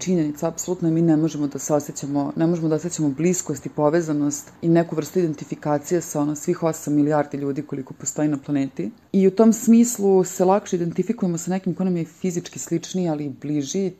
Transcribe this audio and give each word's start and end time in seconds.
činjenica, 0.00 0.48
apsolutno 0.48 0.90
mi 0.90 1.02
ne 1.02 1.16
možemo 1.16 1.46
da 1.46 1.58
se 1.58 1.74
osjećamo, 1.74 2.32
ne 2.36 2.46
možemo 2.46 2.68
da 2.68 2.74
osjećamo 2.74 3.08
bliskost 3.08 3.66
i 3.66 3.68
povezanost 3.68 4.50
i 4.62 4.68
neku 4.68 4.96
vrstu 4.96 5.18
identifikacije 5.18 6.00
sa 6.00 6.20
ono 6.20 6.34
svih 6.34 6.58
8 6.58 6.90
milijardi 6.90 7.36
ljudi 7.36 7.62
koliko 7.62 7.94
postoji 7.94 8.28
na 8.28 8.38
planeti. 8.38 8.90
I 9.12 9.26
u 9.26 9.30
tom 9.30 9.52
smislu 9.52 10.24
se 10.24 10.44
lakše 10.44 10.76
identifikujemo 10.76 11.38
sa 11.38 11.50
nekim 11.50 11.74
ko 11.74 11.84
nam 11.84 11.96
je 11.96 12.04
fizički 12.04 12.58
sličniji, 12.58 13.08
ali 13.08 13.24
i 13.24 13.32
bliži. 13.40 13.92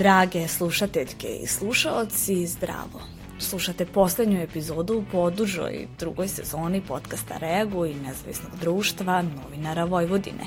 Drage 0.00 0.48
slušateljke 0.48 1.28
i 1.42 1.46
slušaoci, 1.46 2.46
zdravo. 2.46 3.00
Slušate 3.38 3.86
poslednju 3.86 4.40
epizodu 4.40 4.98
u 4.98 5.04
podužoj 5.12 5.86
drugoj 5.98 6.28
sezoni 6.28 6.82
podcasta 6.88 7.36
Reagu 7.36 7.86
i 7.86 7.94
nezavisnog 7.94 8.52
društva 8.60 9.22
novinara 9.22 9.84
Vojvodine. 9.84 10.46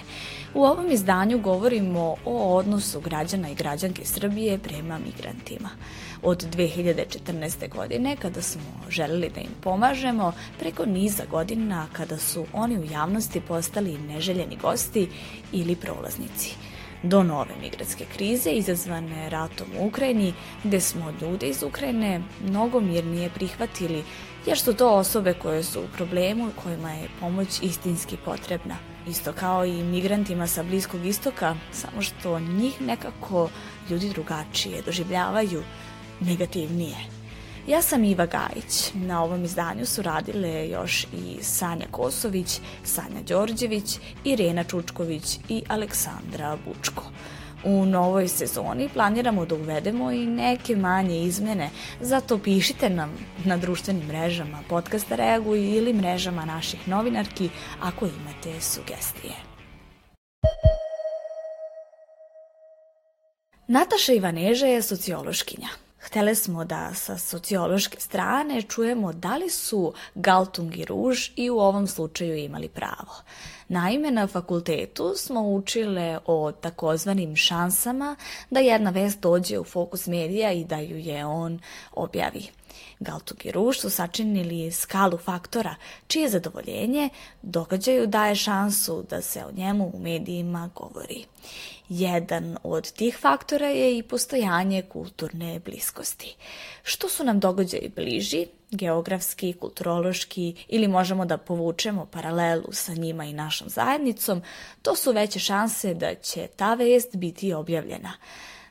U 0.54 0.64
ovom 0.64 0.92
izdanju 0.92 1.40
govorimo 1.40 2.16
o 2.26 2.58
odnosu 2.58 3.02
građana 3.02 3.50
i 3.50 3.56
građanke 3.56 4.06
Srbije 4.06 4.58
prema 4.58 5.00
migrantima. 5.00 5.70
Od 6.22 6.46
2014. 6.56 7.70
godine, 7.70 8.16
kada 8.16 8.42
smo 8.42 8.64
želeli 8.90 9.32
da 9.36 9.42
im 9.42 9.54
pomažemo, 9.62 10.34
preko 10.60 10.86
niza 10.86 11.24
godina 11.32 11.88
kada 11.92 12.18
su 12.18 12.46
oni 12.54 12.78
u 12.78 12.92
javnosti 12.92 13.42
postali 13.42 13.98
neželjeni 13.98 14.58
gosti 14.62 15.10
ili 15.52 15.76
prolaznici– 15.76 16.56
do 17.04 17.24
nove 17.24 17.56
migratske 17.62 18.06
krize 18.16 18.52
izazvane 18.52 19.30
ratom 19.30 19.68
u 19.80 19.88
Ukrajini, 19.88 20.34
gde 20.64 20.80
smo 20.80 21.14
ljude 21.22 21.48
iz 21.48 21.64
Ukrajine 21.64 22.22
mnogo 22.48 22.80
mirnije 22.80 23.30
prihvatili, 23.30 24.04
jer 24.46 24.60
su 24.60 24.74
to 24.74 24.90
osobe 24.96 25.34
koje 25.34 25.64
su 25.64 25.80
u 25.80 25.96
problemu 25.98 26.52
kojima 26.64 26.92
je 26.92 27.10
pomoć 27.20 27.60
istinski 27.62 28.18
potrebna. 28.26 28.76
Isto 29.08 29.34
kao 29.34 29.66
i 29.66 29.84
migrantima 29.84 30.48
sa 30.48 30.64
Bliskog 30.64 31.06
istoka, 31.06 31.56
samo 31.72 32.02
što 32.02 32.40
njih 32.40 32.82
nekako 32.82 33.50
ljudi 33.90 34.10
drugačije 34.10 34.82
doživljavaju 34.82 35.64
negativnije. 36.20 37.23
Ja 37.68 37.82
sam 37.82 38.04
Iva 38.04 38.26
Gajić. 38.26 38.92
Na 38.94 39.24
ovom 39.24 39.44
izdanju 39.44 39.86
su 39.86 40.02
radile 40.02 40.70
još 40.70 41.04
i 41.04 41.44
Sanja 41.44 41.86
Kosović, 41.92 42.60
Sanja 42.84 43.22
Đorđević, 43.28 44.00
Irena 44.24 44.64
Čučković 44.64 45.40
i 45.50 45.64
Aleksandra 45.68 46.58
Bučko. 46.66 47.04
U 47.66 47.86
novoj 47.86 48.28
sezoni 48.28 48.90
planiramo 48.94 49.46
da 49.46 49.56
uvedemo 49.56 50.12
i 50.12 50.26
neke 50.26 50.76
manje 50.76 51.22
izmene, 51.24 51.70
zato 52.02 52.38
pišite 52.38 52.90
nam 52.90 53.12
na 53.46 53.58
društvenim 53.58 54.08
mrežama 54.08 54.60
podcasta 54.70 55.16
Reaguj 55.16 55.78
ili 55.78 55.94
mrežama 55.94 56.46
naših 56.46 56.88
novinarki 56.88 57.50
ako 57.82 58.06
imate 58.06 58.62
sugestije. 58.62 59.34
Nataša 63.68 64.14
Ivaneža 64.14 64.66
je 64.66 64.82
sociološkinja. 64.82 65.83
Htele 66.04 66.36
smo 66.36 66.66
da 66.66 66.94
sa 66.94 67.18
sociološke 67.18 68.00
strane 68.00 68.62
čujemo 68.62 69.14
da 69.14 69.38
li 69.38 69.50
su 69.50 69.94
Galtung 70.16 70.78
i 70.78 70.86
Ruž 70.86 71.30
i 71.36 71.50
u 71.50 71.60
ovom 71.60 71.88
slučaju 71.88 72.36
imali 72.36 72.70
pravo. 72.70 73.24
Naime, 73.74 74.12
na 74.12 74.28
fakultetu 74.28 75.14
smo 75.16 75.42
učile 75.42 76.20
o 76.26 76.52
takozvanim 76.52 77.36
šansama 77.36 78.16
da 78.50 78.60
jedna 78.60 78.90
vest 78.90 79.20
dođe 79.20 79.60
u 79.60 79.64
fokus 79.64 80.08
medija 80.08 80.52
i 80.52 80.64
da 80.64 80.78
ju 80.78 80.98
je 80.98 81.26
on 81.26 81.60
objavi. 81.92 82.48
Galtug 83.00 83.46
i 83.46 83.52
Ruž 83.52 83.78
su 83.78 83.90
sačinili 83.90 84.72
skalu 84.72 85.18
faktora 85.18 85.76
čije 86.08 86.30
zadovoljenje 86.30 87.10
događaju 87.42 88.08
daje 88.08 88.36
šansu 88.36 89.04
da 89.10 89.22
se 89.22 89.46
o 89.46 89.52
njemu 89.52 89.92
u 89.94 90.00
medijima 90.00 90.70
govori. 90.76 91.26
Jedan 91.90 92.58
od 92.64 92.92
tih 92.92 93.18
faktora 93.22 93.68
je 93.68 93.98
i 93.98 94.04
postojanje 94.04 94.82
kulturne 94.82 95.60
bliskosti. 95.60 96.36
Što 96.84 97.10
su 97.10 97.24
nam 97.24 97.40
događaji 97.40 97.92
bliži, 97.96 98.48
geografski, 98.76 99.54
kulturološki 99.54 100.66
ili 100.68 100.88
možemo 100.88 101.26
da 101.26 101.38
povučemo 101.38 102.06
paralelu 102.06 102.72
sa 102.72 102.94
njima 102.94 103.26
i 103.26 103.34
našom 103.34 103.70
zajednicom, 103.70 104.42
to 104.82 104.96
su 104.96 105.12
veće 105.12 105.40
šanse 105.40 105.94
da 105.94 106.16
će 106.16 106.48
ta 106.56 106.74
vest 106.74 107.16
biti 107.16 107.54
objavljena. 107.54 108.14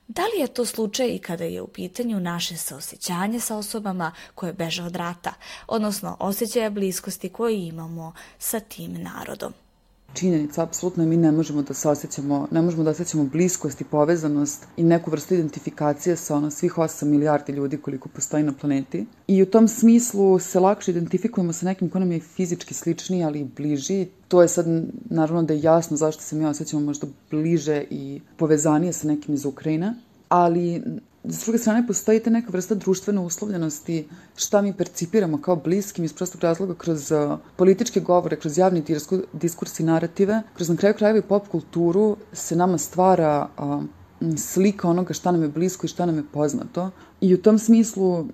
Da 0.09 0.23
li 0.23 0.41
je 0.41 0.47
to 0.47 0.65
slučaj 0.65 1.09
i 1.09 1.19
kada 1.19 1.45
je 1.45 1.63
u 1.63 1.67
pitanju 1.67 2.21
naše 2.21 2.57
saosećanje 2.57 3.41
sa 3.41 3.57
osobama 3.57 4.13
koje 4.35 4.53
beže 4.53 4.83
od 4.83 4.97
rata, 4.97 5.33
odnosno 5.67 6.17
osjećaja 6.21 6.71
bliskosti 6.71 7.29
koje 7.29 7.67
imamo 7.67 8.13
sa 8.39 8.61
tim 8.61 9.03
narodom? 9.03 9.53
Činjenica, 10.15 10.63
apsolutno 10.63 11.07
mi 11.07 11.17
ne 11.17 11.33
možemo 11.33 11.63
da 11.63 11.75
se 11.75 11.89
osjećamo, 11.89 12.49
ne 12.51 12.63
možemo 12.63 12.85
da 12.85 12.91
osjećamo 12.91 13.25
bliskost 13.25 13.81
i 13.81 13.85
povezanost 13.85 14.67
i 14.77 14.83
neku 14.83 15.11
vrstu 15.11 15.35
identifikacije 15.35 16.17
sa 16.17 16.37
ono 16.37 16.51
svih 16.51 16.75
8 16.75 17.05
milijardi 17.05 17.53
ljudi 17.53 17.77
koliko 17.77 18.09
postoji 18.09 18.43
na 18.43 18.53
planeti. 18.61 19.07
I 19.27 19.43
u 19.43 19.47
tom 19.47 19.69
smislu 19.69 20.39
se 20.39 20.61
lakše 20.61 20.91
identifikujemo 20.91 21.53
sa 21.53 21.67
nekim 21.67 21.91
ko 21.91 21.99
nam 21.99 22.13
je 22.13 22.21
fizički 22.21 22.75
sličniji, 22.75 23.25
ali 23.25 23.41
i 23.41 23.49
bliži. 23.57 24.07
To 24.29 24.43
je 24.43 24.49
sad, 24.49 24.67
naravno 25.11 25.43
da 25.43 25.55
je 25.55 25.63
jasno 25.63 25.97
zašto 25.97 26.23
se 26.23 26.37
mi 26.37 26.45
osjećamo 26.45 26.83
možda 26.83 27.07
bliže 27.31 27.85
i 27.91 28.21
povezanije 28.37 28.93
sa 28.93 29.09
nekim 29.09 29.35
iz 29.35 29.45
Ukrajine, 29.45 29.95
ali 30.29 30.83
s 31.25 31.45
druge 31.45 31.59
strane 31.59 31.87
postoji 31.87 32.21
ta 32.21 32.31
neka 32.31 32.49
vrsta 32.51 32.75
društvene 32.75 33.21
uslovljenosti 33.21 34.09
šta 34.37 34.63
mi 34.63 34.73
percipiramo 34.77 35.41
kao 35.41 35.57
bliskim 35.57 36.05
iz 36.05 36.13
prostog 36.13 36.43
razloga 36.43 36.75
kroz 36.75 37.11
uh, 37.11 37.39
političke 37.57 38.01
govore, 38.01 38.37
kroz 38.37 38.59
javni 38.59 38.85
diskurs 39.33 39.81
i 39.81 39.85
narative, 39.85 40.43
kroz 40.55 40.69
na 40.69 40.77
kraju 40.77 40.95
krajeva 40.95 41.19
i 41.19 41.23
pop 41.23 41.49
kulturu 41.49 42.17
se 42.33 42.57
nama 42.57 42.79
stvara 42.79 43.49
slika 44.37 44.89
onoga 44.89 45.15
šta 45.15 45.33
nam 45.33 45.43
je 45.43 45.49
blisko 45.49 45.87
i 45.87 45.89
šta 45.89 46.07
nam 46.07 46.17
je 46.17 46.25
poznato. 46.33 46.91
I 47.21 47.35
u 47.35 47.43
tom 47.43 47.59
smislu 47.59 48.27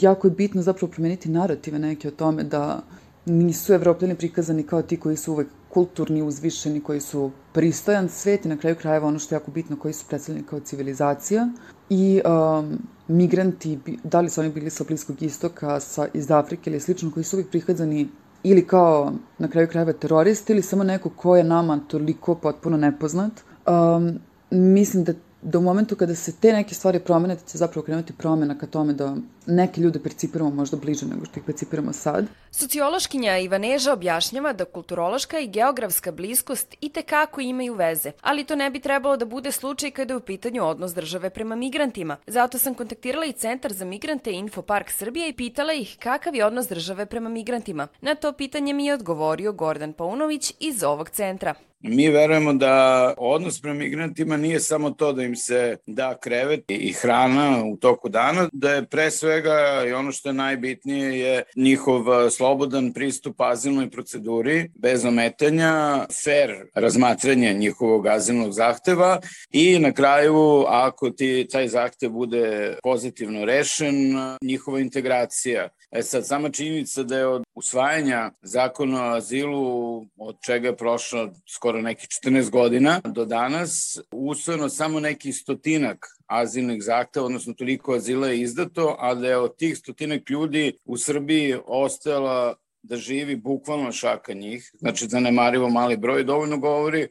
jako 0.00 0.26
je 0.26 0.30
bitno 0.30 0.62
zapravo 0.62 0.92
promeniti 0.92 1.28
narative 1.28 1.78
neke 1.78 2.08
o 2.08 2.10
tome 2.10 2.44
da 2.44 2.82
nisu 3.26 3.72
evropljani 3.72 4.14
prikazani 4.14 4.62
kao 4.62 4.82
ti 4.82 4.96
koji 4.96 5.16
su 5.16 5.32
uvek 5.32 5.46
kulturni, 5.72 6.22
uzvišeni, 6.22 6.80
koji 6.80 7.00
su 7.00 7.30
pristojan 7.52 8.08
svet 8.08 8.44
i 8.44 8.48
na 8.48 8.56
kraju 8.56 8.76
krajeva 8.76 9.08
ono 9.08 9.18
što 9.18 9.34
je 9.34 9.36
jako 9.36 9.50
bitno, 9.50 9.76
koji 9.76 9.94
su 9.94 10.04
predstavljeni 10.08 10.46
kao 10.46 10.60
civilizacija 10.60 11.48
i 11.90 12.20
um, 12.24 12.78
migranti, 13.08 13.78
da 14.04 14.20
li 14.20 14.30
su 14.30 14.40
oni 14.40 14.50
bili 14.50 14.70
sa 14.70 14.84
Bliskog 14.84 15.22
istoka, 15.22 15.80
sa, 15.80 16.08
iz 16.14 16.30
Afrike 16.30 16.70
ili 16.70 16.80
slično, 16.80 17.10
koji 17.10 17.24
su 17.24 17.36
uvijek 17.36 17.50
prikazani 17.50 18.08
ili 18.42 18.66
kao 18.66 19.12
na 19.38 19.48
kraju 19.48 19.68
krajeva 19.68 19.92
teroristi 19.92 20.52
ili 20.52 20.62
samo 20.62 20.84
neko 20.84 21.10
ko 21.10 21.36
je 21.36 21.44
nama 21.44 21.80
toliko 21.88 22.34
potpuno 22.34 22.76
nepoznat. 22.76 23.32
Um, 23.66 24.18
mislim 24.50 25.04
da 25.04 25.12
do 25.42 25.60
momentu 25.60 25.96
kada 25.96 26.14
se 26.14 26.32
te 26.32 26.52
neke 26.52 26.74
stvari 26.74 27.00
promene, 27.00 27.34
da 27.34 27.40
će 27.40 27.58
zapravo 27.58 27.84
krenuti 27.84 28.12
promena 28.12 28.58
ka 28.58 28.66
tome 28.66 28.92
da 28.92 29.16
neke 29.50 29.80
ljude 29.80 29.98
percipiramo 30.02 30.50
možda 30.50 30.76
bliže 30.76 31.06
nego 31.06 31.24
što 31.24 31.40
ih 31.40 31.44
percipiramo 31.46 31.92
sad. 31.92 32.26
Sociološkinja 32.50 33.38
Ivaneža 33.38 33.92
objašnjava 33.92 34.52
da 34.52 34.64
kulturološka 34.64 35.38
i 35.38 35.48
geografska 35.48 36.12
bliskost 36.12 36.76
i 36.80 36.88
tekako 36.88 37.40
imaju 37.40 37.74
veze, 37.74 38.12
ali 38.20 38.44
to 38.44 38.56
ne 38.56 38.70
bi 38.70 38.80
trebalo 38.80 39.16
da 39.16 39.24
bude 39.24 39.52
slučaj 39.52 39.90
kada 39.90 40.12
je 40.12 40.16
u 40.16 40.20
pitanju 40.20 40.64
odnos 40.64 40.94
države 40.94 41.30
prema 41.30 41.56
migrantima. 41.56 42.16
Zato 42.26 42.58
sam 42.58 42.74
kontaktirala 42.74 43.26
i 43.26 43.32
Centar 43.32 43.72
za 43.72 43.84
migrante 43.84 44.32
Infopark 44.32 44.90
Srbije 44.90 45.28
i 45.28 45.32
pitala 45.32 45.72
ih 45.72 45.96
kakav 45.98 46.34
je 46.34 46.44
odnos 46.44 46.68
države 46.68 47.06
prema 47.06 47.28
migrantima. 47.28 47.88
Na 48.00 48.14
to 48.14 48.32
pitanje 48.32 48.72
mi 48.72 48.86
je 48.86 48.94
odgovorio 48.94 49.52
Gordan 49.52 49.92
Paunović 49.92 50.52
iz 50.60 50.82
ovog 50.82 51.10
centra. 51.10 51.54
Mi 51.82 52.08
verujemo 52.08 52.52
da 52.52 53.14
odnos 53.18 53.60
prema 53.60 53.78
migrantima 53.78 54.36
nije 54.36 54.60
samo 54.60 54.90
to 54.90 55.12
da 55.12 55.22
im 55.22 55.36
se 55.36 55.76
da 55.86 56.18
krevet 56.18 56.64
i 56.68 56.92
hrana 56.92 57.64
u 57.64 57.76
toku 57.76 58.08
dana, 58.08 58.48
da 58.52 58.70
je 58.70 58.86
pre 58.86 59.10
svega 59.10 59.39
i 59.88 59.92
ono 59.92 60.12
što 60.12 60.28
je 60.28 60.32
najbitnije 60.32 61.20
je 61.20 61.42
njihov 61.56 62.30
slobodan 62.30 62.92
pristup 62.92 63.40
azilnoj 63.40 63.90
proceduri 63.90 64.70
bez 64.74 65.04
ometanja, 65.04 66.06
fair 66.24 66.50
razmatranje 66.74 67.54
njihovog 67.54 68.06
azilnog 68.06 68.52
zahteva 68.52 69.20
i 69.50 69.78
na 69.78 69.92
kraju 69.92 70.64
ako 70.68 71.10
ti 71.10 71.48
taj 71.52 71.68
zahtev 71.68 72.10
bude 72.10 72.76
pozitivno 72.82 73.44
rešen, 73.44 73.94
njihova 74.42 74.80
integracija. 74.80 75.68
E 75.92 76.02
sad, 76.02 76.26
sama 76.26 76.50
činjenica 76.50 77.02
da 77.02 77.18
je 77.18 77.26
od 77.26 77.42
usvajanja 77.54 78.30
zakona 78.42 79.04
o 79.04 79.16
azilu, 79.16 80.06
od 80.16 80.36
čega 80.46 80.68
je 80.68 80.76
prošlo 80.76 81.32
skoro 81.48 81.82
neki 81.82 82.06
14 82.06 82.50
godina 82.50 83.00
do 83.04 83.24
danas, 83.24 83.98
usvojeno 84.12 84.68
samo 84.68 85.00
neki 85.00 85.32
stotinak 85.32 86.06
azilnih 86.26 86.82
zahteva, 86.82 87.26
odnosno 87.26 87.54
toliko 87.54 87.94
azila 87.94 88.28
je 88.28 88.40
izdato, 88.40 88.96
a 88.98 89.14
da 89.14 89.28
je 89.28 89.36
od 89.36 89.56
tih 89.56 89.78
stotinak 89.78 90.30
ljudi 90.30 90.78
u 90.84 90.96
Srbiji 90.96 91.56
ostala 91.66 92.54
da 92.82 92.96
živi 92.96 93.36
bukvalno 93.36 93.92
šaka 93.92 94.32
njih, 94.32 94.70
znači 94.78 95.08
zanemarivo 95.08 95.68
mali 95.68 95.96
broj, 95.96 96.24
dovoljno 96.24 96.58
govori 96.58 97.08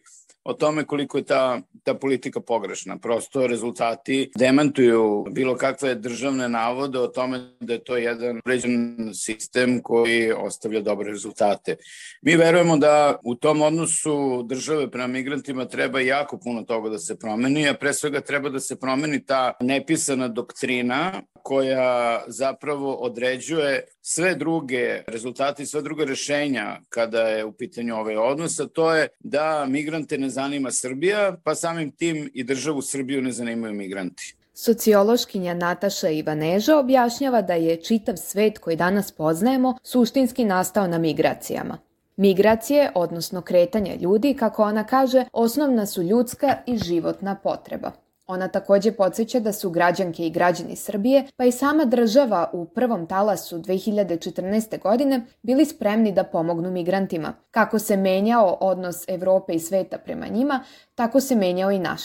o 0.49 0.53
tome 0.53 0.83
koliko 0.83 1.17
je 1.17 1.23
ta, 1.23 1.61
ta 1.83 1.93
politika 1.93 2.39
pogrešna. 2.39 2.97
Prosto 2.97 3.47
rezultati 3.47 4.31
demantuju 4.37 5.25
bilo 5.31 5.55
kakve 5.55 5.95
državne 5.95 6.49
navode 6.49 6.99
o 6.99 7.07
tome 7.07 7.39
da 7.59 7.73
je 7.73 7.83
to 7.83 7.97
jedan 7.97 8.41
uređen 8.45 8.97
sistem 9.13 9.81
koji 9.83 10.31
ostavlja 10.31 10.81
dobre 10.81 11.11
rezultate. 11.11 11.75
Mi 12.21 12.35
verujemo 12.35 12.77
da 12.77 13.19
u 13.23 13.35
tom 13.35 13.61
odnosu 13.61 14.43
države 14.43 14.91
prema 14.91 15.07
migrantima 15.07 15.65
treba 15.65 15.99
jako 15.99 16.37
puno 16.37 16.63
toga 16.63 16.89
da 16.89 16.99
se 16.99 17.19
promeni, 17.19 17.69
a 17.69 17.73
pre 17.73 17.93
svega 17.93 18.21
treba 18.21 18.49
da 18.49 18.59
se 18.59 18.79
promeni 18.79 19.25
ta 19.25 19.53
nepisana 19.61 20.27
doktrina 20.27 21.21
koja 21.43 22.23
zapravo 22.27 22.93
određuje 22.93 23.83
sve 24.01 24.35
druge 24.35 25.03
rezultate 25.07 25.63
i 25.63 25.65
sve 25.65 25.81
druge 25.81 26.05
rešenja 26.05 26.79
kada 26.89 27.21
je 27.21 27.45
u 27.45 27.51
pitanju 27.51 27.95
ovaj 27.95 28.17
odnos, 28.17 28.59
a 28.59 28.67
to 28.67 28.95
je 28.95 29.07
da 29.19 29.65
migrante 29.65 30.17
ne 30.17 30.29
zanima 30.29 30.71
Srbija, 30.71 31.37
pa 31.43 31.55
samim 31.55 31.91
tim 31.91 32.31
i 32.33 32.43
državu 32.43 32.81
Srbiju 32.81 33.21
ne 33.21 33.31
zanimaju 33.31 33.73
migranti. 33.73 34.35
Sociološkinja 34.53 35.53
Nataša 35.53 36.09
Ivaneža 36.09 36.77
objašnjava 36.77 37.41
da 37.41 37.53
je 37.53 37.81
čitav 37.83 38.15
svet 38.17 38.57
koji 38.57 38.75
danas 38.75 39.11
poznajemo 39.11 39.77
suštinski 39.83 40.45
nastao 40.45 40.87
na 40.87 40.97
migracijama. 40.97 41.77
Migracije, 42.17 42.91
odnosno 42.95 43.41
kretanje 43.41 43.97
ljudi, 44.01 44.33
kako 44.33 44.63
ona 44.63 44.83
kaže, 44.83 45.25
osnovna 45.33 45.85
su 45.85 46.03
ljudska 46.03 46.57
i 46.67 46.77
životna 46.77 47.35
potreba. 47.35 47.91
Ona 48.29 48.47
takođe 48.47 48.91
podsjeća 48.91 49.39
da 49.39 49.53
su 49.53 49.69
građanke 49.69 50.27
i 50.27 50.29
građani 50.29 50.75
Srbije, 50.75 51.27
pa 51.35 51.45
i 51.45 51.51
sama 51.51 51.85
država 51.85 52.49
u 52.53 52.65
prvom 52.65 53.07
talasu 53.07 53.57
2014. 53.57 54.81
godine 54.81 55.25
bili 55.41 55.65
spremni 55.65 56.11
da 56.11 56.23
pomognu 56.23 56.71
migrantima. 56.71 57.33
Kako 57.51 57.79
se 57.79 57.97
menjao 57.97 58.57
odnos 58.61 58.95
Evrope 59.07 59.53
i 59.53 59.59
sveta 59.59 59.97
prema 59.97 60.27
njima, 60.27 60.63
tako 60.95 61.19
se 61.19 61.35
menjao 61.35 61.71
i 61.71 61.79
naš. 61.79 62.01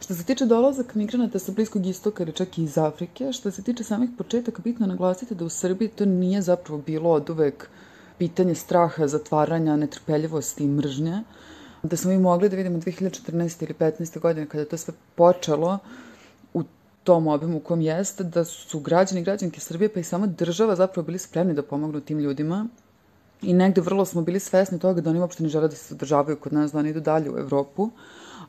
Što 0.00 0.14
se 0.14 0.24
tiče 0.24 0.46
dolazak 0.46 0.94
migranata 0.94 1.38
sa 1.38 1.52
Bliskog 1.52 1.86
istoka 1.86 2.22
ili 2.22 2.32
čak 2.32 2.58
i 2.58 2.62
iz 2.62 2.78
Afrike, 2.78 3.32
što 3.32 3.50
se 3.50 3.62
tiče 3.62 3.84
samih 3.84 4.10
početaka, 4.18 4.62
bitno 4.62 4.86
naglasiti 4.86 5.34
da 5.34 5.44
u 5.44 5.48
Srbiji 5.48 5.88
to 5.88 6.04
nije 6.04 6.42
zapravo 6.42 6.82
bilo 6.86 7.10
od 7.10 7.30
uvek 7.30 7.68
pitanje 8.18 8.54
straha, 8.54 9.06
zatvaranja, 9.06 9.76
netrpeljivosti 9.76 10.64
i 10.64 10.68
mržnje, 10.68 11.22
da 11.84 11.96
smo 11.96 12.10
mi 12.10 12.18
mogli 12.18 12.48
da 12.48 12.56
vidimo 12.56 12.78
2014. 12.78 13.62
ili 13.64 13.74
15. 13.74 14.20
godine 14.20 14.46
kada 14.46 14.60
je 14.60 14.68
to 14.68 14.76
sve 14.76 14.94
počelo 15.14 15.78
u 16.54 16.62
tom 17.04 17.26
obimu 17.26 17.56
u 17.56 17.60
kom 17.60 17.80
jeste, 17.80 18.24
da 18.24 18.44
su 18.44 18.80
građani 18.80 19.20
i 19.20 19.24
građanke 19.24 19.60
Srbije 19.60 19.88
pa 19.88 20.00
i 20.00 20.04
sama 20.04 20.26
država 20.26 20.76
zapravo 20.76 21.06
bili 21.06 21.18
spremni 21.18 21.54
da 21.54 21.62
pomognu 21.62 22.00
tim 22.00 22.18
ljudima 22.18 22.66
i 23.42 23.52
negde 23.52 23.80
vrlo 23.80 24.04
smo 24.04 24.22
bili 24.22 24.40
svesni 24.40 24.78
toga 24.78 25.00
da 25.00 25.10
oni 25.10 25.20
uopšte 25.20 25.42
ne 25.42 25.48
žele 25.48 25.68
da 25.68 25.76
se 25.76 25.94
zadržavaju 25.94 26.36
kod 26.36 26.52
nas, 26.52 26.72
da 26.72 26.78
oni 26.78 26.90
idu 26.90 27.00
dalje 27.00 27.30
u 27.30 27.38
Evropu, 27.38 27.90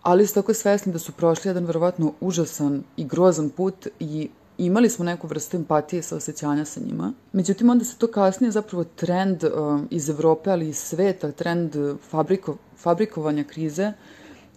ali 0.01 0.27
su 0.27 0.33
tako 0.33 0.53
svesni 0.53 0.93
da 0.93 0.99
su 0.99 1.11
prošli 1.11 1.49
jedan 1.49 1.65
verovatno 1.65 2.13
užasan 2.21 2.83
i 2.97 3.05
grozan 3.05 3.49
put 3.49 3.87
i 3.99 4.29
imali 4.57 4.89
smo 4.89 5.05
neku 5.05 5.27
vrstu 5.27 5.57
empatije 5.57 6.01
sa 6.01 6.15
osjećanja 6.15 6.65
sa 6.65 6.79
njima. 6.79 7.13
Međutim, 7.33 7.69
onda 7.69 7.85
se 7.85 7.97
to 7.97 8.07
kasnije 8.07 8.51
zapravo 8.51 8.83
trend 8.83 9.43
uh, 9.43 9.51
iz 9.89 10.09
Evrope, 10.09 10.51
ali 10.51 10.69
i 10.69 10.73
sveta, 10.73 11.31
trend 11.31 11.75
fabriko, 12.09 12.57
fabrikovanja 12.77 13.43
krize 13.43 13.93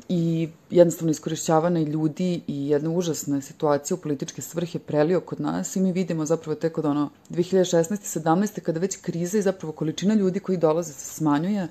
i 0.09 0.49
jednostavno 0.71 1.11
iskorišćavanja 1.11 1.81
ljudi 1.81 2.41
i 2.47 2.69
jedna 2.69 2.91
užasna 2.91 3.41
situacija 3.41 3.95
u 3.95 4.01
političke 4.01 4.43
svrhe 4.43 4.79
prelio 4.79 5.21
kod 5.21 5.41
nas 5.41 5.77
i 5.77 5.81
mi 5.81 5.93
vidimo 5.93 6.27
zapravo 6.27 6.55
tek 6.55 6.79
od 6.79 6.85
ono 6.85 7.11
2016. 7.31 8.21
17. 8.21 8.61
kada 8.61 8.81
već 8.81 8.97
kriza 8.97 9.39
i 9.39 9.43
zapravo 9.43 9.73
količina 9.73 10.15
ljudi 10.15 10.41
koji 10.41 10.59
dolaze 10.59 10.93
se 10.93 11.15
smanjuje, 11.15 11.69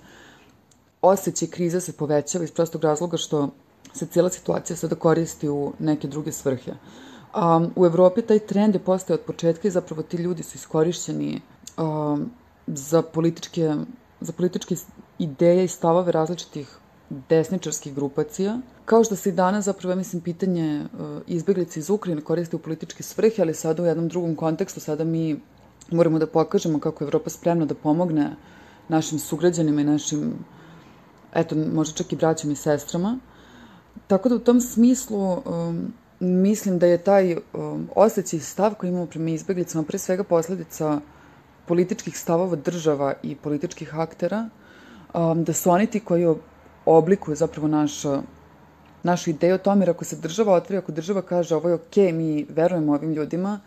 osjećaj 1.02 1.48
krize 1.48 1.82
se 1.82 1.94
povećava 1.94 2.44
iz 2.44 2.52
prostog 2.52 2.84
razloga 2.84 3.18
što 3.18 3.50
se 3.94 4.06
cijela 4.06 4.30
situacija 4.30 4.78
sada 4.78 4.96
koristi 4.96 5.50
u 5.50 5.74
neke 5.80 6.08
druge 6.08 6.32
svrhe. 6.32 6.72
Um, 6.72 7.72
u 7.76 7.86
Evropi 7.86 8.22
taj 8.22 8.40
trend 8.40 8.76
je 8.76 8.84
postao 8.84 9.14
od 9.14 9.22
početka 9.22 9.68
i 9.68 9.72
zapravo 9.72 10.04
ti 10.04 10.18
ljudi 10.18 10.44
su 10.44 10.56
iskorišćeni 10.56 11.42
um, 11.78 12.32
za 12.68 13.02
političke, 13.02 13.76
za 14.22 14.34
političke 14.34 14.76
ideje 15.20 15.66
i 15.66 15.68
stavove 15.68 16.12
različitih 16.12 16.78
desničarskih 17.10 17.96
grupacija. 17.96 18.60
Kao 18.86 19.04
što 19.04 19.16
se 19.16 19.30
i 19.30 19.32
danas 19.32 19.66
zapravo, 19.66 19.92
ja 19.92 19.96
mislim, 19.96 20.22
pitanje 20.22 20.82
uh, 20.84 21.22
izbeglice 21.28 21.80
iz 21.80 21.90
Ukrajine 21.90 22.22
koriste 22.22 22.56
u 22.56 22.60
političke 22.60 23.04
svrhe, 23.04 23.42
ali 23.42 23.54
sada 23.54 23.84
u 23.84 23.86
jednom 23.86 24.08
drugom 24.08 24.36
kontekstu, 24.36 24.80
sada 24.80 25.04
mi 25.04 25.40
moramo 25.92 26.20
da 26.20 26.28
pokažemo 26.28 26.80
kako 26.80 27.04
je 27.04 27.06
Evropa 27.06 27.30
spremna 27.30 27.66
da 27.66 27.76
pomogne 27.76 28.36
našim 28.88 29.20
sugrađanima 29.20 29.82
i 29.82 29.84
našim, 29.84 30.34
eto, 31.34 31.56
možda 31.56 31.96
čak 31.96 32.14
i 32.14 32.16
braćama 32.16 32.54
i 32.54 32.56
sestrama. 32.56 33.20
Tako 34.08 34.30
da 34.30 34.36
u 34.36 34.40
tom 34.40 34.62
smislu 34.62 35.34
um, 35.34 35.94
mislim 36.20 36.80
da 36.80 36.86
je 36.88 36.98
taj 36.98 37.36
um, 37.36 37.90
osjećaj 37.96 38.40
stav 38.40 38.76
koji 38.76 38.90
imamo 38.90 39.06
prema 39.06 39.30
izbeglicama 39.30 39.84
pre 39.84 39.98
svega 39.98 40.24
posledica 40.24 41.00
političkih 41.66 42.20
stavova 42.20 42.56
država 42.56 43.14
i 43.24 43.36
političkih 43.36 43.96
aktera, 43.96 44.50
um, 45.14 45.44
da 45.44 45.54
su 45.54 45.72
oni 45.72 45.88
ti 45.88 46.00
koji 46.00 46.36
oblikuju 46.86 47.36
zapravo 47.36 47.68
naš, 47.68 48.02
našu 49.04 49.30
ideju 49.30 49.56
o 49.56 49.58
tome, 49.58 49.82
jer 49.82 49.90
ako 49.90 50.06
se 50.06 50.16
država 50.16 50.54
otvori, 50.54 50.78
ako 50.78 50.92
država 50.92 51.22
kaže 51.22 51.56
ovo 51.56 51.70
je 51.70 51.76
okej, 51.76 52.08
okay, 52.08 52.14
mi 52.14 52.46
verujemo 52.50 52.94
ovim 52.94 53.14
ljudima, 53.14 53.60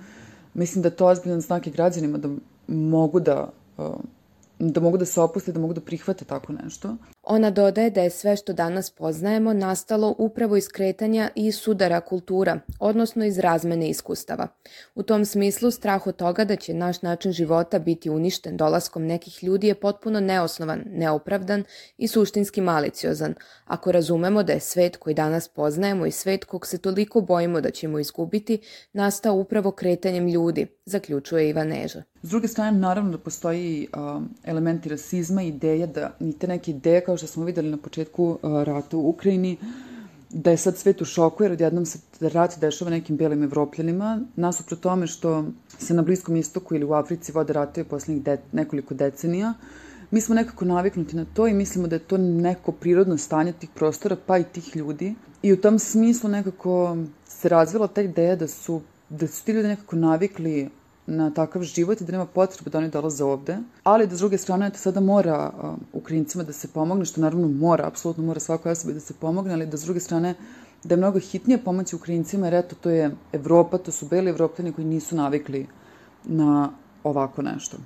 mislim 0.54 0.82
da 0.82 0.90
to 0.90 1.06
ozbiljan 1.06 1.40
znak 1.40 1.66
i 1.66 1.70
građanima 1.70 2.18
da 2.18 2.28
mogu 2.68 3.20
da, 3.20 3.48
um, 3.78 4.06
da 4.58 4.80
mogu 4.80 4.98
da 4.98 5.04
se 5.04 5.20
opuste, 5.20 5.52
da 5.52 5.60
mogu 5.60 5.74
da 5.74 5.80
prihvate 5.80 6.24
tako 6.24 6.52
nešto. 6.52 6.96
Ona 7.22 7.50
dodaje 7.50 7.90
da 7.90 8.02
je 8.02 8.10
sve 8.10 8.36
što 8.36 8.52
danas 8.52 8.90
poznajemo 8.90 9.52
nastalo 9.52 10.14
upravo 10.18 10.56
iz 10.56 10.68
kretanja 10.68 11.30
i 11.34 11.52
sudara 11.52 12.00
kultura, 12.00 12.60
odnosno 12.78 13.24
iz 13.24 13.38
razmene 13.38 13.88
iskustava. 13.88 14.48
U 14.94 15.02
tom 15.02 15.24
smislu 15.24 15.70
strah 15.70 16.06
od 16.06 16.16
toga 16.16 16.44
da 16.44 16.56
će 16.56 16.74
naš 16.74 17.02
način 17.02 17.32
života 17.32 17.78
biti 17.78 18.10
uništen 18.10 18.56
dolaskom 18.56 19.06
nekih 19.06 19.44
ljudi 19.44 19.66
je 19.66 19.74
potpuno 19.74 20.20
neosnovan, 20.20 20.82
neopravdan 20.86 21.64
i 21.98 22.08
suštinski 22.08 22.60
maliciozan, 22.60 23.34
ako 23.64 23.92
razumemo 23.92 24.42
da 24.42 24.52
je 24.52 24.60
svet 24.60 24.96
koji 24.96 25.14
danas 25.14 25.48
poznajemo 25.48 26.06
i 26.06 26.10
svet 26.10 26.44
kog 26.44 26.66
se 26.66 26.78
toliko 26.78 27.20
bojimo 27.20 27.60
da 27.60 27.70
ćemo 27.70 27.98
izgubiti, 27.98 28.60
nastao 28.92 29.34
upravo 29.34 29.70
kretanjem 29.70 30.28
ljudi, 30.28 30.66
zaključuje 30.84 31.48
Iva 31.48 31.64
Neža. 31.64 32.02
S 32.22 32.30
druge 32.30 32.48
strane, 32.48 32.78
naravno 32.78 33.10
da 33.10 33.18
postoji 33.18 33.88
uh, 33.92 34.22
elementi 34.44 34.88
rasizma 34.88 35.42
ideja 35.42 35.86
da 35.86 36.16
ni 36.20 36.38
te 36.38 36.46
neke 36.46 36.70
ideje 36.70 37.04
kao 37.10 37.16
što 37.16 37.26
smo 37.26 37.44
videli 37.44 37.70
na 37.70 37.76
početku 37.76 38.24
uh, 38.24 38.62
rata 38.62 38.96
u 38.96 39.08
Ukrajini, 39.08 39.56
da 40.30 40.50
je 40.50 40.56
sad 40.56 40.76
svet 40.78 41.00
u 41.02 41.04
šoku 41.04 41.42
jer 41.42 41.52
odjednom 41.52 41.86
se 41.86 41.98
rat 42.20 42.58
dešava 42.60 42.90
nekim 42.90 43.16
belim 43.16 43.42
evropljanima, 43.42 44.20
nasuprot 44.36 44.80
tome 44.80 45.06
što 45.06 45.44
se 45.78 45.94
na 45.94 46.02
Bliskom 46.02 46.36
istoku 46.36 46.74
ili 46.74 46.84
u 46.84 46.92
Africi 46.92 47.32
vode 47.32 47.52
ratovi 47.52 47.84
poslednjih 47.84 48.24
de, 48.24 48.36
nekoliko 48.52 48.94
decenija, 48.94 49.54
mi 50.10 50.20
smo 50.20 50.34
nekako 50.34 50.64
naviknuti 50.64 51.16
na 51.16 51.24
to 51.34 51.48
i 51.48 51.54
mislimo 51.54 51.88
da 51.88 51.96
je 51.96 52.06
to 52.12 52.18
neko 52.18 52.72
prirodno 52.72 53.18
stanje 53.18 53.52
tih 53.52 53.70
prostora, 53.74 54.16
pa 54.26 54.38
i 54.38 54.44
tih 54.44 54.76
ljudi. 54.76 55.14
I 55.42 55.52
u 55.52 55.60
tom 55.60 55.78
smislu 55.78 56.30
nekako 56.30 56.96
se 57.26 57.48
razvila 57.48 57.88
ta 57.88 58.02
ideja 58.02 58.36
da 58.36 58.48
su, 58.48 58.80
da 59.08 59.26
su 59.26 59.44
ti 59.44 59.52
ljudi 59.52 59.68
nekako 59.68 59.96
navikli 59.96 60.70
na 61.10 61.30
takav 61.30 61.62
život 61.62 62.00
i 62.00 62.04
da 62.04 62.12
nema 62.12 62.26
potrebe 62.26 62.70
da 62.70 62.78
oni 62.78 62.88
dolaze 62.90 63.24
ovde, 63.24 63.58
ali 63.82 64.06
da 64.06 64.16
s 64.16 64.18
druge 64.18 64.38
strane 64.38 64.70
to 64.70 64.78
sada 64.78 65.00
mora 65.00 65.52
Ukrajincima 65.92 66.44
da 66.44 66.52
se 66.52 66.68
pomogne, 66.68 67.04
što 67.04 67.20
naravno 67.20 67.48
mora, 67.48 67.86
apsolutno 67.86 68.24
mora 68.24 68.40
svakoj 68.40 68.72
osobi 68.72 68.94
da 68.94 69.00
se 69.00 69.14
pomogne, 69.14 69.52
ali 69.52 69.66
da 69.66 69.76
s 69.76 69.84
druge 69.84 70.00
strane 70.00 70.34
da 70.84 70.94
je 70.94 70.98
mnogo 70.98 71.18
hitnije 71.18 71.58
pomoći 71.64 71.96
Ukrajincima, 71.96 72.46
jer 72.46 72.54
eto, 72.54 72.76
to 72.80 72.90
je 72.90 73.10
Evropa, 73.32 73.78
to 73.78 73.92
su 73.92 74.06
beli 74.06 74.30
evropljani 74.30 74.72
koji 74.72 74.86
nisu 74.86 75.16
navikli 75.16 75.66
na 76.24 76.70
ovako 77.04 77.42
nešto. 77.42 77.76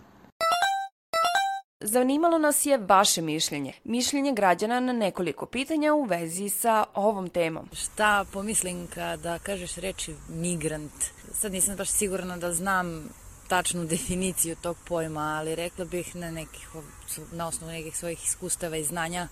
Zanimalo 1.86 2.38
nas 2.38 2.66
je 2.66 2.78
vaše 2.78 3.22
mišljenje, 3.22 3.72
mišljenje 3.84 4.32
građana 4.32 4.80
na 4.80 4.92
nekoliko 4.92 5.46
pitanja 5.46 5.94
u 5.94 6.04
vezi 6.04 6.48
sa 6.48 6.84
ovom 6.94 7.28
temom. 7.28 7.68
Šta 7.72 8.24
pomislim 8.32 8.86
kada 8.94 9.38
kažeš 9.38 9.74
reči 9.74 10.14
migrant? 10.28 10.92
Sad 11.32 11.52
nisam 11.52 11.76
baš 11.76 11.88
sigurna 11.88 12.36
da 12.36 12.52
znam 12.52 13.08
tačnu 13.48 13.84
definiciju 13.84 14.56
tog 14.62 14.76
pojma, 14.88 15.36
ali 15.38 15.54
rekla 15.54 15.84
bih 15.84 16.16
na, 16.16 16.30
nekih, 16.30 16.68
na 17.32 17.48
osnovu 17.48 17.72
nekih 17.72 17.96
svojih 17.96 18.24
iskustava 18.24 18.76
i 18.76 18.84
znanja 18.84 19.28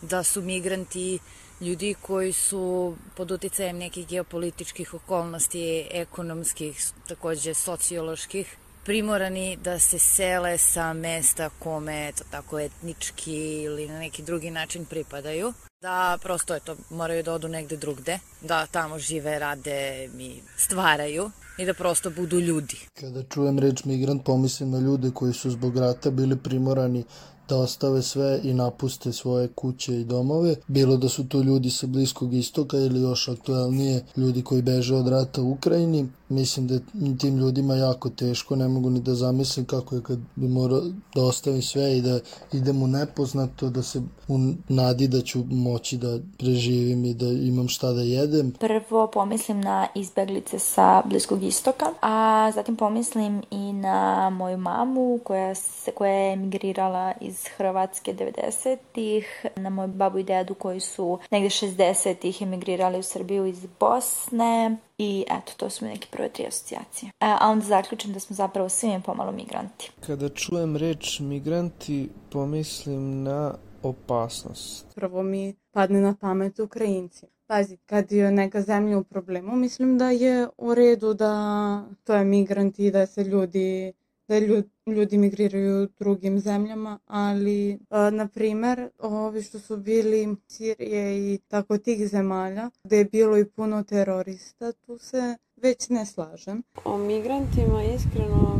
da 0.00 0.22
su 0.22 0.42
migranti 0.42 1.18
ljudi 1.60 1.94
koji 2.02 2.32
su 2.32 2.96
pod 3.16 3.30
uticajem 3.30 3.78
nekih 3.78 4.06
geopolitičkih 4.06 4.94
okolnosti, 4.94 5.88
ekonomskih, 5.90 6.86
takođe 7.08 7.54
socioloških, 7.54 8.56
primorani 8.84 9.56
da 9.64 9.78
se 9.78 9.98
sele 9.98 10.58
sa 10.58 10.92
mesta 10.92 11.50
kome 11.58 12.08
eto 12.08 12.24
tako 12.30 12.60
etnički 12.60 13.62
ili 13.62 13.88
na 13.88 13.98
neki 13.98 14.22
drugi 14.22 14.50
način 14.50 14.84
pripadaju. 14.84 15.52
Da 15.80 16.18
prosto 16.22 16.54
eto 16.54 16.76
moraju 16.90 17.22
da 17.22 17.32
odu 17.32 17.48
negde 17.48 17.76
drugde, 17.76 18.18
da 18.40 18.66
tamo 18.66 18.98
žive, 18.98 19.38
rade 19.38 20.10
i 20.18 20.40
stvaraju 20.56 21.30
i 21.58 21.64
da 21.64 21.74
prosto 21.74 22.10
budu 22.10 22.40
ljudi. 22.40 22.76
Kada 23.00 23.22
čujem 23.22 23.58
reč 23.58 23.84
migrant 23.84 24.24
pomislim 24.24 24.70
na 24.70 24.78
ljude 24.78 25.10
koji 25.14 25.32
su 25.32 25.50
zbog 25.50 25.76
rata 25.76 26.10
bili 26.10 26.36
primorani 26.36 27.04
da 27.48 27.56
ostave 27.56 28.02
sve 28.02 28.40
i 28.42 28.54
napuste 28.54 29.12
svoje 29.12 29.48
kuće 29.48 30.00
i 30.00 30.04
domove, 30.04 30.54
bilo 30.68 30.96
da 30.96 31.08
su 31.08 31.28
to 31.28 31.42
ljudi 31.42 31.70
sa 31.70 31.86
Bliskog 31.86 32.34
istoka 32.34 32.76
ili 32.76 33.00
još 33.00 33.28
aktuelnije 33.28 34.04
ljudi 34.16 34.42
koji 34.42 34.62
beže 34.62 34.94
od 34.94 35.08
rata 35.08 35.42
u 35.42 35.50
Ukrajini. 35.50 36.08
Mislim 36.32 36.66
da 36.68 36.78
tim 37.18 37.36
ljudima 37.38 37.74
jako 37.74 38.10
teško, 38.10 38.56
ne 38.56 38.68
mogu 38.68 38.90
ni 38.90 39.00
da 39.00 39.14
zamislim 39.14 39.66
kako 39.66 39.94
je 39.94 40.02
kad 40.02 40.18
bi 40.36 40.48
morao 40.48 40.80
da 41.14 41.22
ostavim 41.22 41.62
sve 41.62 41.98
i 41.98 42.02
da 42.02 42.20
idem 42.52 42.82
u 42.82 42.86
nepoznato, 42.86 43.70
da 43.70 43.82
se 43.82 44.02
u 44.28 44.38
nadi 44.68 45.08
da 45.08 45.20
ću 45.20 45.44
moći 45.50 45.96
da 45.96 46.18
preživim 46.38 47.04
i 47.04 47.14
da 47.14 47.26
imam 47.26 47.68
šta 47.68 47.92
da 47.92 48.02
jedem. 48.02 48.52
Prvo 48.52 49.06
pomislim 49.06 49.60
na 49.60 49.86
izbeglice 49.94 50.58
sa 50.58 51.02
Bliskog 51.04 51.42
istoka, 51.42 51.86
a 52.00 52.50
zatim 52.54 52.76
pomislim 52.76 53.42
i 53.50 53.72
na 53.72 54.30
moju 54.30 54.58
mamu 54.58 55.18
koja, 55.24 55.54
se, 55.54 55.90
koja 55.90 56.12
je 56.12 56.32
emigrirala 56.32 57.12
iz 57.20 57.44
Hrvatske 57.56 58.14
90-ih, 58.14 59.46
na 59.56 59.70
moju 59.70 59.88
babu 59.88 60.18
i 60.18 60.24
dedu 60.24 60.54
koji 60.54 60.80
su 60.80 61.18
negde 61.30 61.48
60-ih 61.48 62.42
emigrirali 62.42 62.98
u 62.98 63.02
Srbiju 63.02 63.46
iz 63.46 63.66
Bosne 63.80 64.76
i 65.02 65.24
eto, 65.30 65.52
to 65.56 65.70
su 65.70 65.84
mi 65.84 65.90
neke 65.90 66.08
prve 66.10 66.28
tri 66.28 66.46
asocijacije. 66.46 67.08
E, 67.20 67.26
a 67.40 67.48
onda 67.50 67.64
zaključim 67.64 68.12
da 68.12 68.20
smo 68.20 68.36
zapravo 68.36 68.68
svi 68.68 68.88
mi 68.88 69.02
pomalo 69.02 69.32
migranti. 69.32 69.90
Kada 70.06 70.28
čujem 70.28 70.76
reč 70.76 71.20
migranti, 71.20 72.08
pomislim 72.30 73.22
na 73.22 73.54
opasnost. 73.82 74.86
Prvo 74.94 75.22
mi 75.22 75.54
padne 75.70 76.00
na 76.00 76.14
pamet 76.20 76.58
Ukrajinci. 76.58 77.26
Pazi, 77.46 77.76
kad 77.76 78.12
je 78.12 78.30
neka 78.30 78.62
zemlja 78.62 78.98
u 78.98 79.04
problemu, 79.04 79.56
mislim 79.56 79.98
da 79.98 80.10
je 80.10 80.48
u 80.58 80.74
redu 80.74 81.14
da 81.14 81.84
to 82.04 82.14
je 82.14 82.24
migranti 82.24 82.86
i 82.86 82.90
da 82.90 83.06
se 83.06 83.24
ljudi 83.24 83.92
da 84.28 84.38
ljudi, 84.38 84.68
ljudi 84.86 85.18
migriraju 85.18 85.88
drugim 85.98 86.40
zemljama, 86.40 86.98
ali 87.06 87.78
a, 87.90 88.10
na 88.10 88.28
primer 88.28 88.88
ovi 88.98 89.42
što 89.42 89.58
su 89.58 89.76
bili 89.76 90.36
Sirije 90.48 91.34
i 91.34 91.38
tako 91.48 91.78
tih 91.78 92.08
zemalja 92.08 92.70
gde 92.84 92.96
je 92.98 93.04
bilo 93.04 93.38
i 93.38 93.44
puno 93.44 93.82
terorista, 93.82 94.72
tu 94.72 94.98
se 94.98 95.36
već 95.56 95.88
ne 95.88 96.06
slažem. 96.06 96.62
O 96.84 96.98
migrantima 96.98 97.82
iskreno 97.82 98.58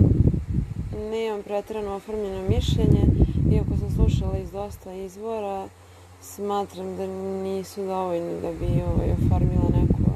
nemam 1.10 1.42
pretrano 1.42 1.94
oformljeno 1.94 2.48
mišljenje, 2.48 3.06
iako 3.52 3.76
sam 3.80 3.90
slušala 3.90 4.38
iz 4.38 4.50
dosta 4.50 4.92
izvora, 4.92 5.68
smatram 6.20 6.96
da 6.96 7.06
nisu 7.42 7.86
dovoljni 7.86 8.40
da 8.40 8.52
bi 8.52 8.66
ovaj, 8.66 9.10
oformila 9.12 9.68
neko 9.74 10.10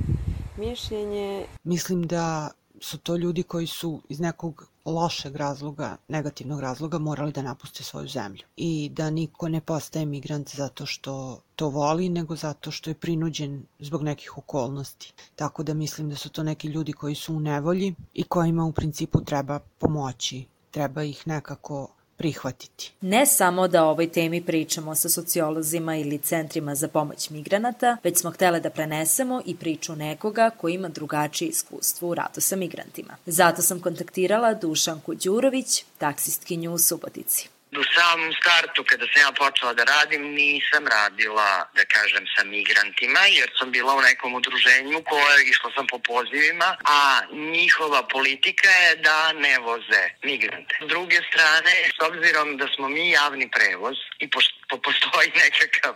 mišljenje. 0.57 1.47
Mislim 1.65 2.03
da 2.03 2.51
su 2.80 2.99
to 2.99 3.16
ljudi 3.16 3.42
koji 3.42 3.66
su 3.66 4.02
iz 4.09 4.21
nekog 4.21 4.66
lošeg 4.85 5.37
razloga, 5.37 5.97
negativnog 6.09 6.61
razloga 6.61 6.99
morali 6.99 7.33
da 7.33 7.42
napuste 7.42 7.83
svoju 7.83 8.09
zemlju 8.09 8.42
i 8.56 8.88
da 8.88 9.11
niko 9.11 9.49
ne 9.49 9.61
postaje 9.61 10.06
migrant 10.06 10.56
zato 10.56 10.87
što 10.87 11.40
to 11.56 11.68
voli, 11.68 12.09
nego 12.09 12.37
zato 12.37 12.71
što 12.71 12.90
je 12.90 12.95
prinuđen 12.95 13.66
zbog 13.78 14.02
nekih 14.02 14.38
okolnosti. 14.38 15.12
Tako 15.37 15.62
da 15.62 15.75
mislim 15.75 16.11
da 16.11 16.16
su 16.16 16.30
to 16.30 16.42
neki 16.42 16.68
ljudi 16.68 16.92
koji 16.92 17.14
su 17.14 17.35
u 17.35 17.40
nevolji 17.40 17.95
i 18.14 18.25
kojima 18.25 18.64
u 18.64 18.73
principu 18.73 19.21
treba 19.21 19.59
pomoći, 19.78 20.45
treba 20.71 21.02
ih 21.02 21.26
nekako 21.26 21.96
prihvatiti. 22.16 22.92
Ne 23.00 23.26
samo 23.26 23.68
da 23.68 23.85
o 23.85 23.90
ovoj 23.90 24.12
temi 24.12 24.44
pričamo 24.44 24.94
sa 24.94 25.08
sociolozima 25.08 25.96
ili 25.96 26.18
centrima 26.18 26.75
za 26.75 26.88
pomoć 26.88 27.30
migranata, 27.30 27.96
već 28.04 28.18
smo 28.18 28.30
htele 28.30 28.61
da 28.61 28.70
prenesemo 28.70 29.42
i 29.44 29.56
priču 29.56 29.96
nekoga 29.96 30.50
koji 30.50 30.75
ima 30.75 30.88
drugačije 30.88 31.49
iskustvo 31.49 32.08
u 32.08 32.14
radu 32.14 32.40
sa 32.40 32.56
migrantima. 32.56 33.16
Zato 33.26 33.62
sam 33.62 33.80
kontaktirala 33.80 34.54
Dušanku 34.54 35.14
Đurović, 35.14 35.85
taksistkinju 35.99 36.73
u 36.73 36.78
Subotici 36.78 37.49
u 37.73 37.82
samom 37.94 38.32
startu 38.40 38.85
kada 38.85 39.06
sam 39.12 39.23
ja 39.23 39.32
počela 39.32 39.73
da 39.75 39.85
radim 39.85 40.23
nisam 40.23 40.87
radila, 40.87 41.68
da 41.76 41.85
kažem, 41.85 42.25
sa 42.37 42.44
migrantima 42.44 43.20
jer 43.38 43.50
sam 43.58 43.70
bila 43.70 43.94
u 43.94 44.00
nekom 44.00 44.35
udruženju 44.35 45.02
koje 45.11 45.44
išla 45.52 45.70
sam 45.76 45.87
po 45.87 45.99
pozivima, 45.99 46.76
a 46.85 47.20
njihova 47.32 48.02
politika 48.02 48.68
je 48.68 48.96
da 48.96 49.32
ne 49.32 49.58
voze 49.58 50.02
migrante. 50.23 50.75
S 50.85 50.88
druge 50.88 51.18
strane, 51.30 51.73
s 51.96 51.99
obzirom 52.08 52.56
da 52.56 52.66
smo 52.75 52.88
mi 52.88 53.11
javni 53.11 53.50
prevoz 53.50 53.96
i 54.18 54.30
po, 54.30 54.40
postoji 54.87 55.28
nekakav 55.44 55.94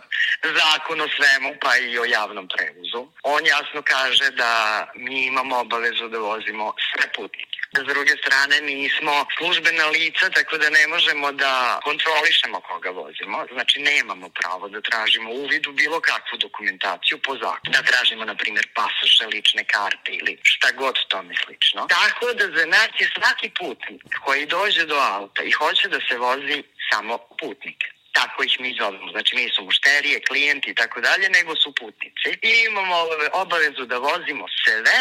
zakon 0.59 1.01
o 1.01 1.07
svemu, 1.15 1.55
pa 1.61 1.77
i 1.77 1.99
o 1.99 2.05
javnom 2.05 2.47
prevozu, 2.55 3.01
on 3.23 3.45
jasno 3.45 3.81
kaže 3.81 4.31
da 4.31 4.51
mi 4.95 5.25
imamo 5.25 5.59
obavezu 5.59 6.07
da 6.07 6.17
vozimo 6.19 6.73
sve 6.93 7.05
putnike. 7.15 7.60
S 7.79 7.83
druge 7.93 8.13
strane, 8.17 8.61
mi 8.61 8.89
smo 8.89 9.25
službena 9.37 9.85
lica, 9.87 10.29
tako 10.29 10.57
da 10.57 10.69
ne 10.69 10.87
možemo 10.87 11.31
da 11.31 11.79
kontrolišemo 11.83 12.59
koga 12.61 12.89
vozimo. 12.89 13.45
Znači, 13.53 13.79
nemamo 13.79 14.29
pravo 14.29 14.69
da 14.69 14.81
tražimo 14.81 15.29
uvid 15.31 15.67
u 15.67 15.71
bilo 15.71 15.99
kakvu 15.99 16.37
dokumentaciju 16.37 17.17
po 17.17 17.33
zakonu. 17.37 17.71
Da 17.75 17.81
tražimo, 17.81 18.25
na 18.25 18.35
primjer, 18.35 18.67
pasoše, 18.73 19.25
lične 19.33 19.63
karte 19.63 20.11
ili 20.11 20.39
šta 20.43 20.71
god 20.71 20.95
tome 21.07 21.33
slično. 21.45 21.87
Tako 21.87 22.33
da 22.33 22.45
za 22.57 22.65
nas 22.65 22.91
je 22.99 23.11
svaki 23.15 23.49
putnik 23.59 24.03
koji 24.25 24.45
dođe 24.45 24.85
do 24.85 24.95
auta 24.95 25.43
i 25.43 25.51
hoće 25.51 25.87
da 25.87 25.99
se 26.07 26.17
vozi 26.17 26.63
samo 26.89 27.17
putnik 27.39 27.81
tako 28.13 28.43
ih 28.43 28.55
mi 28.59 28.75
zovemo. 28.79 29.11
Znači 29.11 29.35
nisu 29.35 29.63
mušterije, 29.63 30.25
klijenti 30.29 30.69
i 30.71 30.75
tako 30.75 31.01
dalje, 31.01 31.29
nego 31.29 31.55
su 31.55 31.75
putnici. 31.79 32.29
I 32.41 32.51
imamo 32.69 32.95
obavezu 33.33 33.85
da 33.85 33.97
vozimo 33.97 34.45
sve, 34.63 34.97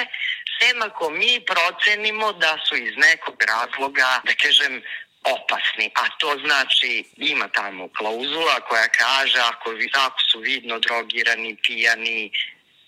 sem 0.61 0.83
ako 0.83 1.11
mi 1.11 1.45
procenimo 1.52 2.33
da 2.33 2.59
su 2.69 2.76
iz 2.76 2.95
nekog 2.97 3.43
razloga, 3.52 4.21
da 4.25 4.33
kažem, 4.43 4.83
opasni, 5.25 5.90
a 5.95 6.05
to 6.19 6.37
znači 6.47 7.05
ima 7.17 7.49
tamo 7.49 7.88
klauzula 7.88 8.61
koja 8.69 8.88
kaže 8.88 9.38
ako, 9.38 9.71
ako 10.07 10.21
su 10.31 10.38
vidno 10.38 10.79
drogirani, 10.79 11.57
pijani 11.62 12.31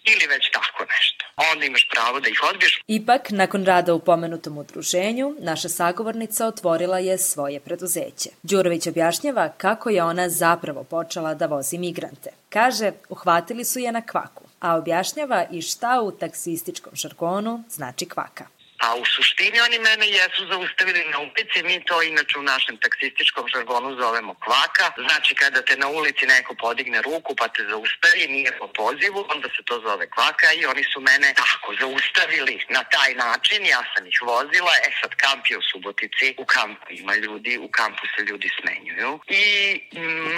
ili 0.05 0.27
već 0.27 0.51
tako 0.51 0.85
nešto. 0.85 1.25
Onda 1.53 1.67
imaš 1.67 1.89
pravo 1.91 2.21
da 2.21 2.29
ih 2.29 2.41
odbiješ. 2.51 2.81
Ipak, 2.87 3.31
nakon 3.31 3.65
rada 3.65 3.95
u 3.95 4.05
pomenutom 4.05 4.59
udruženju, 4.59 5.37
naša 5.39 5.69
sagovornica 5.69 6.47
otvorila 6.47 6.99
je 6.99 7.19
svoje 7.19 7.61
preduzeće. 7.61 8.31
Đurović 8.43 8.87
objašnjava 8.87 9.53
kako 9.57 9.91
je 9.91 10.03
ona 10.03 10.29
zapravo 10.29 10.85
počela 10.85 11.35
da 11.35 11.47
vozi 11.47 11.79
migrante. 11.79 12.31
Kaže, 12.49 12.93
uhvatili 13.09 13.65
su 13.65 13.79
je 13.79 13.93
na 13.93 14.07
kvaku, 14.07 14.45
a 14.63 14.77
objašnjava 14.77 15.45
i 15.51 15.63
šta 15.63 16.01
u 16.03 16.11
taksističkom 16.11 16.93
žargonu 16.95 17.63
znači 17.71 18.09
kvaka. 18.09 18.47
A 18.87 18.95
u 18.95 19.05
suštini 19.05 19.61
oni 19.61 19.79
mene 19.79 20.07
jesu 20.09 20.41
zaustavili 20.53 21.03
na 21.13 21.19
ulici, 21.19 21.59
mi 21.63 21.85
to 21.85 22.03
inače 22.03 22.39
u 22.39 22.43
našem 22.43 22.77
taksističkom 22.85 23.45
žargonu 23.55 23.97
zovemo 24.03 24.35
kvaka. 24.45 24.87
Znači 25.07 25.35
kada 25.35 25.63
te 25.63 25.77
na 25.77 25.89
ulici 25.89 26.27
neko 26.27 26.55
podigne 26.55 27.03
ruku 27.03 27.31
pa 27.41 27.47
te 27.49 27.63
zaustavi, 27.71 28.23
nije 28.29 28.51
po 28.59 28.67
pozivu, 28.81 29.21
onda 29.35 29.49
se 29.57 29.63
to 29.69 29.75
zove 29.87 30.05
kvaka 30.15 30.49
i 30.59 30.67
oni 30.67 30.85
su 30.93 31.01
mene 31.01 31.29
tako 31.43 31.69
zaustavili 31.81 32.57
na 32.77 32.83
taj 32.95 33.15
način, 33.15 33.67
ja 33.67 33.83
sam 33.93 34.07
ih 34.07 34.19
vozila, 34.23 34.73
e 34.87 34.91
sad 35.01 35.13
kamp 35.23 35.45
je 35.51 35.59
u 35.59 35.67
Subotici, 35.71 36.35
u 36.43 36.45
kampu 36.45 36.87
ima 36.91 37.15
ljudi, 37.15 37.59
u 37.59 37.69
kampu 37.79 38.05
se 38.15 38.21
ljudi 38.29 38.49
smenjuju 38.59 39.13
i 39.29 39.45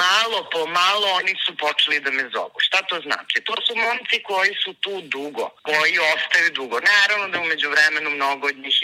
malo 0.04 0.38
po 0.52 0.66
malo 0.66 1.06
oni 1.20 1.34
su 1.44 1.56
počeli 1.56 2.00
da 2.00 2.10
me 2.10 2.24
zovu. 2.34 2.56
Šta 2.66 2.78
to 2.88 2.96
znači? 3.06 3.36
To 3.48 3.54
su 3.66 3.72
momci 3.76 4.16
koji 4.22 4.54
su 4.64 4.70
tu 4.84 4.94
dugo, 5.14 5.46
koji 5.68 5.94
ostaju 6.14 6.48
dugo. 6.58 6.76
Naravno 6.92 7.28
da 7.28 7.40
umeđu 7.40 7.70
vremenu 7.70 8.10
mnogo 8.10 8.33
mnogo 8.34 8.46
od 8.46 8.58
njih 8.58 8.76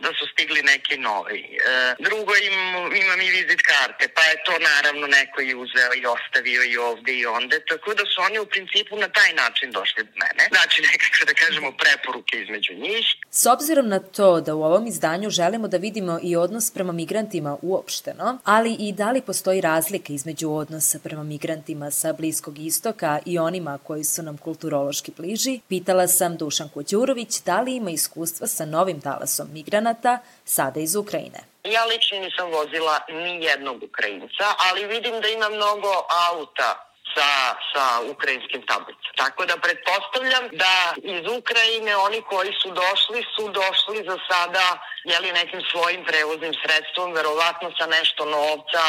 da 0.00 0.10
su 0.18 0.24
stigli 0.32 0.62
neki 0.62 0.96
novi. 0.98 1.40
E, 1.40 1.94
drugo, 1.98 2.32
im, 2.48 2.56
imam 3.02 3.20
i 3.20 3.30
vizit 3.38 3.60
karte, 3.72 4.04
pa 4.16 4.22
je 4.30 4.36
to 4.46 4.54
naravno 4.70 5.06
neko 5.06 5.38
i 5.40 5.54
uzeo 5.64 5.92
i 6.00 6.06
ostavio 6.16 6.62
i 6.72 6.76
ovde 6.76 7.12
i 7.12 7.26
onde, 7.26 7.56
tako 7.70 7.94
da 7.94 8.04
su 8.10 8.16
oni 8.28 8.38
u 8.38 8.46
principu 8.46 8.94
na 9.04 9.08
taj 9.08 9.30
način 9.42 9.68
došli 9.78 10.02
do 10.04 10.12
mene. 10.22 10.42
Znači, 10.54 10.76
nekakve, 10.90 11.22
da 11.30 11.34
kažemo, 11.42 11.68
preporuke 11.82 12.34
između 12.44 12.72
njih. 12.84 13.06
S 13.30 13.46
obzirom 13.46 13.88
na 13.88 13.98
to 14.16 14.40
da 14.40 14.54
u 14.54 14.62
ovom 14.62 14.86
izdanju 14.86 15.30
želimo 15.30 15.68
da 15.68 15.76
vidimo 15.76 16.14
i 16.22 16.36
odnos 16.36 16.70
prema 16.70 16.92
migrantima 16.92 17.56
uopšteno, 17.62 18.38
ali 18.44 18.72
i 18.78 18.92
da 18.92 19.10
li 19.10 19.20
postoji 19.20 19.60
razlika 19.60 20.12
između 20.12 20.50
odnosa 20.50 20.98
prema 20.98 21.22
migrantima 21.22 21.90
sa 21.90 22.12
Bliskog 22.12 22.58
istoka 22.58 23.18
i 23.26 23.38
onima 23.38 23.78
koji 23.78 24.04
su 24.04 24.22
nam 24.22 24.38
kulturološki 24.38 25.12
bliži, 25.16 25.60
pitala 25.68 26.06
sam 26.08 26.36
Dušanku 26.36 26.82
Đurović 26.82 27.42
da 27.42 27.60
li 27.60 27.76
ima 27.76 27.90
iskustva 27.90 28.46
sa 28.46 28.64
novim 28.64 28.85
novim 28.86 29.00
talasom 29.00 29.48
migranata, 29.52 30.18
sada 30.44 30.80
iz 30.80 30.94
Ukrajine. 30.94 31.40
Ja 31.64 31.84
lično 31.84 32.18
nisam 32.18 32.50
vozila 32.50 33.00
ni 33.08 33.44
jednog 33.44 33.82
Ukrajinca, 33.82 34.46
ali 34.66 34.86
vidim 34.86 35.20
da 35.20 35.28
ima 35.28 35.48
mnogo 35.48 35.92
auta 36.30 36.70
sa, 37.14 37.30
sa 37.72 37.84
ukrajinskim 38.12 38.62
tablicom. 38.70 39.12
Tako 39.16 39.46
da 39.46 39.56
pretpostavljam 39.56 40.44
da 40.62 40.74
iz 41.16 41.24
Ukrajine 41.40 41.96
oni 41.96 42.20
koji 42.30 42.52
su 42.62 42.68
došli 42.82 43.20
su 43.34 43.44
došli 43.60 43.98
za 44.08 44.16
sada 44.30 44.66
jeli, 45.04 45.32
nekim 45.32 45.60
svojim 45.70 46.04
prevoznim 46.04 46.54
sredstvom, 46.62 47.12
verovatno 47.12 47.68
sa 47.78 47.86
nešto 47.86 48.22
novca, 48.24 48.84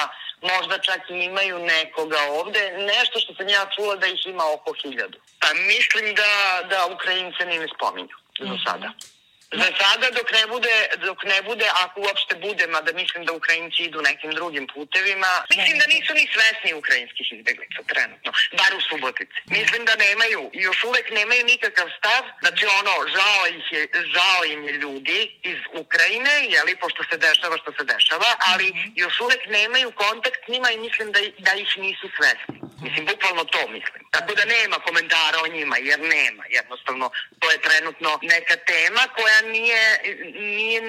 možda 0.51 0.77
čak 0.77 1.01
i 1.09 1.13
imaju 1.13 1.57
nekoga 1.59 2.21
ovde, 2.39 2.61
nešto 2.93 3.19
što 3.19 3.31
sam 3.37 3.47
ja 3.47 3.63
čula 3.75 3.95
da 3.95 4.07
ih 4.07 4.21
ima 4.25 4.45
oko 4.55 4.73
hiljadu. 4.81 5.17
Pa 5.41 5.47
mislim 5.71 6.05
da, 6.21 6.31
da 6.71 6.93
Ukrajince 6.95 7.41
ni 7.45 7.59
ne 7.59 7.67
spominju 7.75 8.15
za 8.39 8.57
sada. 8.65 8.89
Za 9.51 9.69
sada 9.79 10.11
dok 10.11 10.31
ne 10.31 10.43
bude, 10.47 10.75
dok 11.07 11.23
ne 11.23 11.41
bude, 11.41 11.67
ako 11.83 12.01
uopšte 12.01 12.35
bude, 12.35 12.67
mada 12.67 12.91
mislim 12.93 13.25
da 13.25 13.33
Ukrajinci 13.33 13.83
idu 13.83 14.01
nekim 14.01 14.31
drugim 14.31 14.67
putevima, 14.67 15.31
mislim 15.49 15.77
da 15.79 15.85
nisu 15.87 16.13
ni 16.13 16.25
svesni 16.33 16.73
ukrajinskih 16.73 17.27
izbeglica 17.31 17.81
trenutno, 17.91 18.31
bar 18.59 18.71
u 18.79 18.81
Subotici. 18.89 19.39
Mislim 19.59 19.85
da 19.85 19.95
nemaju, 19.95 20.41
još 20.53 20.83
uvek 20.83 21.07
nemaju 21.19 21.43
nikakav 21.45 21.87
stav, 21.97 22.23
znači 22.41 22.65
ono, 22.79 22.93
žao, 23.15 23.41
ih 23.57 23.67
je, 23.71 23.81
žao 24.15 24.41
im 24.53 24.63
je 24.67 24.73
ljudi 24.83 25.19
iz 25.43 25.59
Ukrajine, 25.83 26.33
jeli, 26.55 26.75
pošto 26.75 27.01
se 27.09 27.17
dešava 27.17 27.57
što 27.61 27.71
se 27.77 27.83
dešava, 27.93 28.29
ali 28.51 28.67
još 28.95 29.15
uvek 29.19 29.41
nemaju 29.59 29.91
kontakt 29.91 30.39
s 30.45 30.47
njima 30.47 30.71
i 30.71 30.77
mislim 30.77 31.11
da, 31.11 31.19
da 31.37 31.51
ih 31.63 31.71
nisu 31.77 32.07
svesni. 32.17 32.67
Mislim, 32.85 33.05
bukvalno 33.05 33.43
to 33.43 33.67
mislim. 33.67 34.03
Tako 34.11 34.31
da 34.35 34.45
nema 34.45 34.75
komentara 34.87 35.37
o 35.43 35.47
njima, 35.47 35.75
jer 35.77 35.99
nema. 35.99 36.43
Jednostavno, 36.49 37.05
to 37.39 37.51
je 37.51 37.61
trenutno 37.67 38.19
neka 38.21 38.55
tema 38.55 39.03
koja 39.17 39.36
nije, 39.41 39.81
nije 40.57 40.81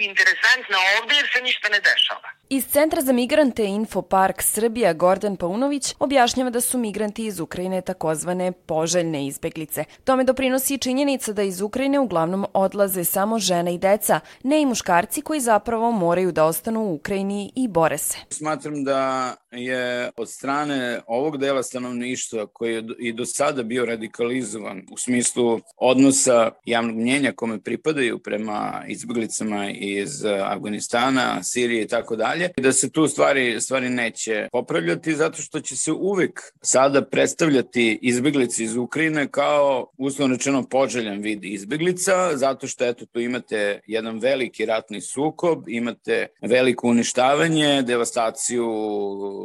interesantna 0.00 0.76
ovde 1.00 1.14
jer 1.14 1.26
se 1.34 1.42
ništa 1.42 1.68
ne 1.68 1.80
dešava. 1.80 2.28
Iz 2.50 2.66
Centra 2.66 3.00
za 3.00 3.12
migrante 3.12 3.64
Infopark 3.64 4.42
Srbija 4.42 4.92
Gordon 4.92 5.36
Paunović 5.36 5.94
objašnjava 5.98 6.50
da 6.50 6.60
su 6.60 6.78
migranti 6.78 7.26
iz 7.26 7.40
Ukrajine 7.40 7.80
takozvane 7.80 8.52
poželjne 8.52 9.26
izbeglice. 9.26 9.84
Tome 10.04 10.24
doprinosi 10.24 10.74
i 10.74 10.78
činjenica 10.78 11.32
da 11.32 11.42
iz 11.42 11.60
Ukrajine 11.60 11.98
uglavnom 11.98 12.46
odlaze 12.54 13.04
samo 13.04 13.38
žene 13.38 13.74
i 13.74 13.78
deca, 13.78 14.20
ne 14.42 14.62
i 14.62 14.66
muškarci 14.66 15.22
koji 15.22 15.40
zapravo 15.40 15.90
moraju 15.90 16.32
da 16.32 16.44
ostanu 16.44 16.80
u 16.80 16.94
Ukrajini 16.94 17.52
i 17.56 17.68
bore 17.68 17.98
se. 17.98 18.18
Smatram 18.30 18.84
da 18.84 19.34
je 19.52 20.10
od 20.16 20.30
strane 20.30 21.00
ovog 21.06 21.38
dela 21.38 21.62
stanovništva 21.62 22.46
koji 22.46 22.74
je 22.74 22.84
i 22.98 23.12
do 23.12 23.24
sada 23.24 23.62
bio 23.62 23.84
radikalizovan 23.84 24.82
u 24.92 24.96
smislu 24.96 25.60
odnosa 25.76 26.50
javnog 26.64 26.96
mnjenja 26.96 27.32
kome 27.32 27.62
pripadaju 27.62 28.18
prema 28.18 28.84
izbeglicama 28.88 29.70
iz 29.70 30.24
Afganistana, 30.24 31.42
Sirije 31.42 31.82
i 31.82 31.88
tako 31.88 32.16
dalje, 32.16 32.50
da 32.56 32.72
se 32.72 32.90
tu 32.90 33.08
stvari, 33.08 33.60
stvari 33.60 33.88
neće 33.88 34.48
popravljati 34.52 35.14
zato 35.14 35.42
što 35.42 35.60
će 35.60 35.76
se 35.76 35.92
uvek 35.92 36.40
sada 36.62 37.04
predstavljati 37.04 37.98
izbeglice 38.02 38.64
iz 38.64 38.76
Ukrajine 38.76 39.28
kao 39.28 39.86
uslovno 39.96 40.34
rečeno 40.34 40.68
poželjan 40.68 41.20
vid 41.20 41.44
izbeglica, 41.44 42.36
zato 42.36 42.66
što 42.66 42.84
eto 42.84 43.06
tu 43.06 43.20
imate 43.20 43.80
jedan 43.86 44.18
veliki 44.18 44.66
ratni 44.66 45.00
sukob, 45.00 45.68
imate 45.68 46.26
veliko 46.42 46.88
uništavanje, 46.88 47.82
devastaciju 47.82 48.66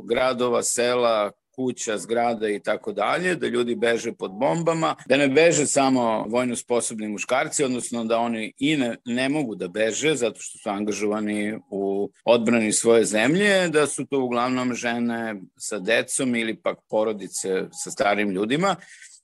gradova, 0.02 0.64
sela, 0.64 1.32
kuća, 1.56 1.98
zgrada 1.98 2.50
i 2.50 2.60
tako 2.60 2.92
dalje, 2.92 3.36
da 3.36 3.48
ljudi 3.48 3.76
beže 3.76 4.14
pod 4.14 4.32
bombama, 4.32 4.96
da 5.06 5.18
ne 5.18 5.28
beže 5.28 5.66
samo 5.66 6.26
vojno 6.30 6.56
sposobni 6.56 7.08
muškarci, 7.08 7.64
odnosno 7.64 8.04
da 8.06 8.18
oni 8.18 8.54
i 8.58 8.78
ne, 8.78 8.98
ne 9.06 9.30
mogu 9.30 9.56
da 9.56 9.68
beže 9.68 10.16
zato 10.16 10.40
što 10.40 10.58
su 10.58 10.70
angažovani 10.70 11.60
u 11.70 12.10
odbrani 12.26 12.72
svoje 12.72 13.06
zemlje, 13.06 13.70
da 13.70 13.88
su 13.88 14.06
to 14.06 14.20
uglavnom 14.20 14.74
žene 14.74 15.36
sa 15.58 15.80
decom 15.80 16.36
ili 16.36 16.56
pak 16.56 16.78
porodice 16.90 17.66
sa 17.72 17.92
starim 17.92 18.32
ljudima 18.32 18.76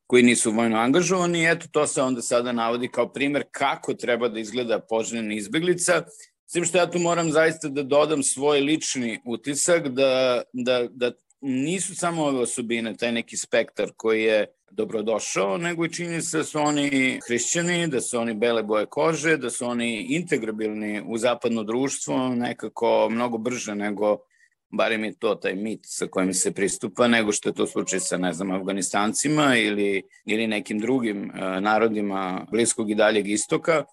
koji 0.07 0.23
nisu 0.23 0.51
vojno 0.51 0.77
angažovani. 0.77 1.51
Eto, 1.51 1.67
to 1.71 1.87
se 1.87 2.01
onda 2.01 2.21
sada 2.21 2.51
navodi 2.51 2.87
kao 2.87 3.13
primer 3.13 3.43
kako 3.51 3.93
treba 3.93 4.29
da 4.29 4.39
izgleda 4.39 4.79
poželjena 4.79 5.33
izbeglica, 5.33 6.03
S 6.49 6.51
tim 6.51 6.65
što 6.65 6.77
ja 6.77 6.91
tu 6.91 6.99
moram 6.99 7.31
zaista 7.31 7.69
da 7.69 7.83
dodam 7.83 8.23
svoj 8.23 8.59
lični 8.59 9.19
utisak 9.25 9.87
da, 9.87 10.41
da, 10.53 10.87
da 10.91 11.11
nisu 11.41 11.95
samo 11.95 12.25
ove 12.25 12.39
osobine, 12.39 12.95
taj 12.97 13.11
neki 13.11 13.37
spektar 13.37 13.91
koji 13.97 14.23
je 14.23 14.45
dobrodošao, 14.71 15.57
nego 15.57 15.85
i 15.85 15.93
čini 15.93 16.21
se 16.21 16.37
da 16.37 16.43
su 16.43 16.59
oni 16.59 17.19
hrišćani, 17.27 17.87
da 17.87 18.01
su 18.01 18.19
oni 18.19 18.33
bele 18.33 18.63
boje 18.63 18.85
kože, 18.85 19.37
da 19.37 19.49
su 19.49 19.65
oni 19.65 20.07
integrabilni 20.09 21.01
u 21.07 21.17
zapadno 21.17 21.63
društvo 21.63 22.29
nekako 22.29 23.07
mnogo 23.11 23.37
brže 23.37 23.75
nego 23.75 24.17
barem 24.71 25.03
je 25.03 25.13
to 25.19 25.35
taj 25.35 25.55
mit 25.55 25.79
sa 25.83 26.07
kojim 26.07 26.33
se 26.33 26.51
pristupa, 26.51 27.07
nego 27.07 27.31
što 27.31 27.49
je 27.49 27.53
to 27.53 27.67
slučaj 27.67 27.99
sa, 27.99 28.17
ne 28.17 28.33
znam, 28.33 28.51
Afganistancima 28.51 29.57
ili, 29.57 30.03
ili 30.25 30.47
nekim 30.47 30.79
drugim 30.79 31.29
uh, 31.29 31.61
narodima 31.61 32.47
Bliskog 32.51 32.91
i 32.91 32.95
daljeg 32.95 33.27
istoka. 33.27 33.83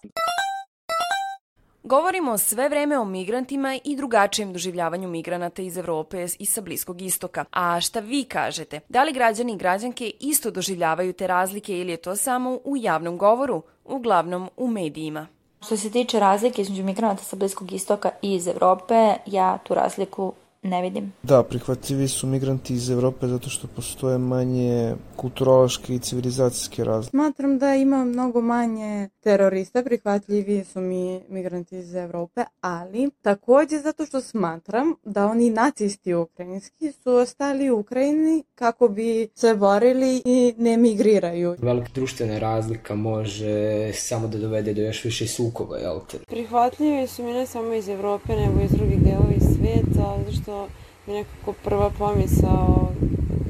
Govorimo 1.87 2.37
sve 2.37 2.69
vreme 2.69 2.99
o 2.99 3.05
migrantima 3.05 3.79
i 3.83 3.95
drugačijem 3.95 4.53
doživljavanju 4.53 5.09
migranata 5.09 5.61
iz 5.61 5.77
Evrope 5.77 6.25
i 6.39 6.45
sa 6.45 6.61
Bliskog 6.61 7.01
istoka. 7.01 7.45
A 7.51 7.81
šta 7.81 7.99
vi 7.99 8.23
kažete? 8.23 8.79
Da 8.89 9.03
li 9.03 9.13
građani 9.13 9.53
i 9.53 9.57
građanke 9.57 10.11
isto 10.19 10.51
doživljavaju 10.51 11.13
te 11.13 11.27
razlike 11.27 11.79
ili 11.79 11.91
je 11.91 11.97
to 11.97 12.15
samo 12.15 12.59
u 12.63 12.77
javnom 12.77 13.17
govoru, 13.17 13.61
uglavnom 13.85 14.49
u 14.57 14.67
medijima? 14.67 15.27
Što 15.65 15.77
se 15.77 15.91
tiče 15.91 16.19
razlike 16.19 16.61
između 16.61 16.83
migranata 16.83 17.23
sa 17.23 17.35
Bliskog 17.35 17.71
istoka 17.71 18.09
i 18.21 18.33
iz 18.33 18.47
Evrope, 18.47 19.13
ja 19.25 19.57
tu 19.63 19.73
razliku 19.73 20.33
ne 20.63 20.81
vidim. 20.81 21.13
Da, 21.23 21.43
prihvatljivi 21.43 22.07
su 22.07 22.27
migranti 22.27 22.73
iz 22.73 22.89
Evrope 22.89 23.27
zato 23.27 23.49
što 23.49 23.67
postoje 23.67 24.17
manje 24.17 24.95
kulturološke 25.15 25.95
i 25.95 25.99
civilizacijske 25.99 26.83
razlike. 26.83 27.09
Smatram 27.09 27.57
da 27.57 27.75
ima 27.75 28.05
mnogo 28.05 28.41
manje 28.41 29.09
terorista, 29.19 29.83
prihvatljivi 29.83 30.63
su 30.63 30.81
mi 30.81 31.21
migranti 31.29 31.77
iz 31.77 31.95
Evrope, 31.95 32.43
ali 32.61 33.09
takođe 33.21 33.77
zato 33.77 34.05
što 34.05 34.21
smatram 34.21 34.93
da 35.05 35.25
oni 35.25 35.49
nacisti 35.49 36.13
ukrajinski 36.13 36.91
su 36.91 37.11
ostali 37.11 37.71
u 37.71 37.79
Ukrajini 37.79 38.43
kako 38.55 38.87
bi 38.87 39.29
se 39.35 39.55
borili 39.55 40.21
i 40.25 40.53
ne 40.57 40.77
migriraju. 40.77 41.55
Velika 41.59 41.89
društvena 41.95 42.39
razlika 42.39 42.95
može 42.95 43.93
samo 43.93 44.27
da 44.27 44.37
dovede 44.37 44.73
do 44.73 44.81
još 44.81 45.03
više 45.03 45.27
sukoba, 45.27 45.77
jel 45.77 45.99
te? 46.11 46.17
Prihvatljivi 46.17 47.07
su 47.07 47.23
mi 47.23 47.33
ne 47.33 47.45
samo 47.45 47.73
iz 47.73 47.89
Evrope, 47.89 48.35
nego 48.35 48.61
iz 48.61 48.71
drugih 48.71 48.99
delova 49.03 49.33
sveta, 49.67 50.17
zato 50.17 50.31
što 50.41 50.67
mi 51.07 51.13
nekako 51.13 51.53
prva 51.63 51.89
pomisao 51.97 52.91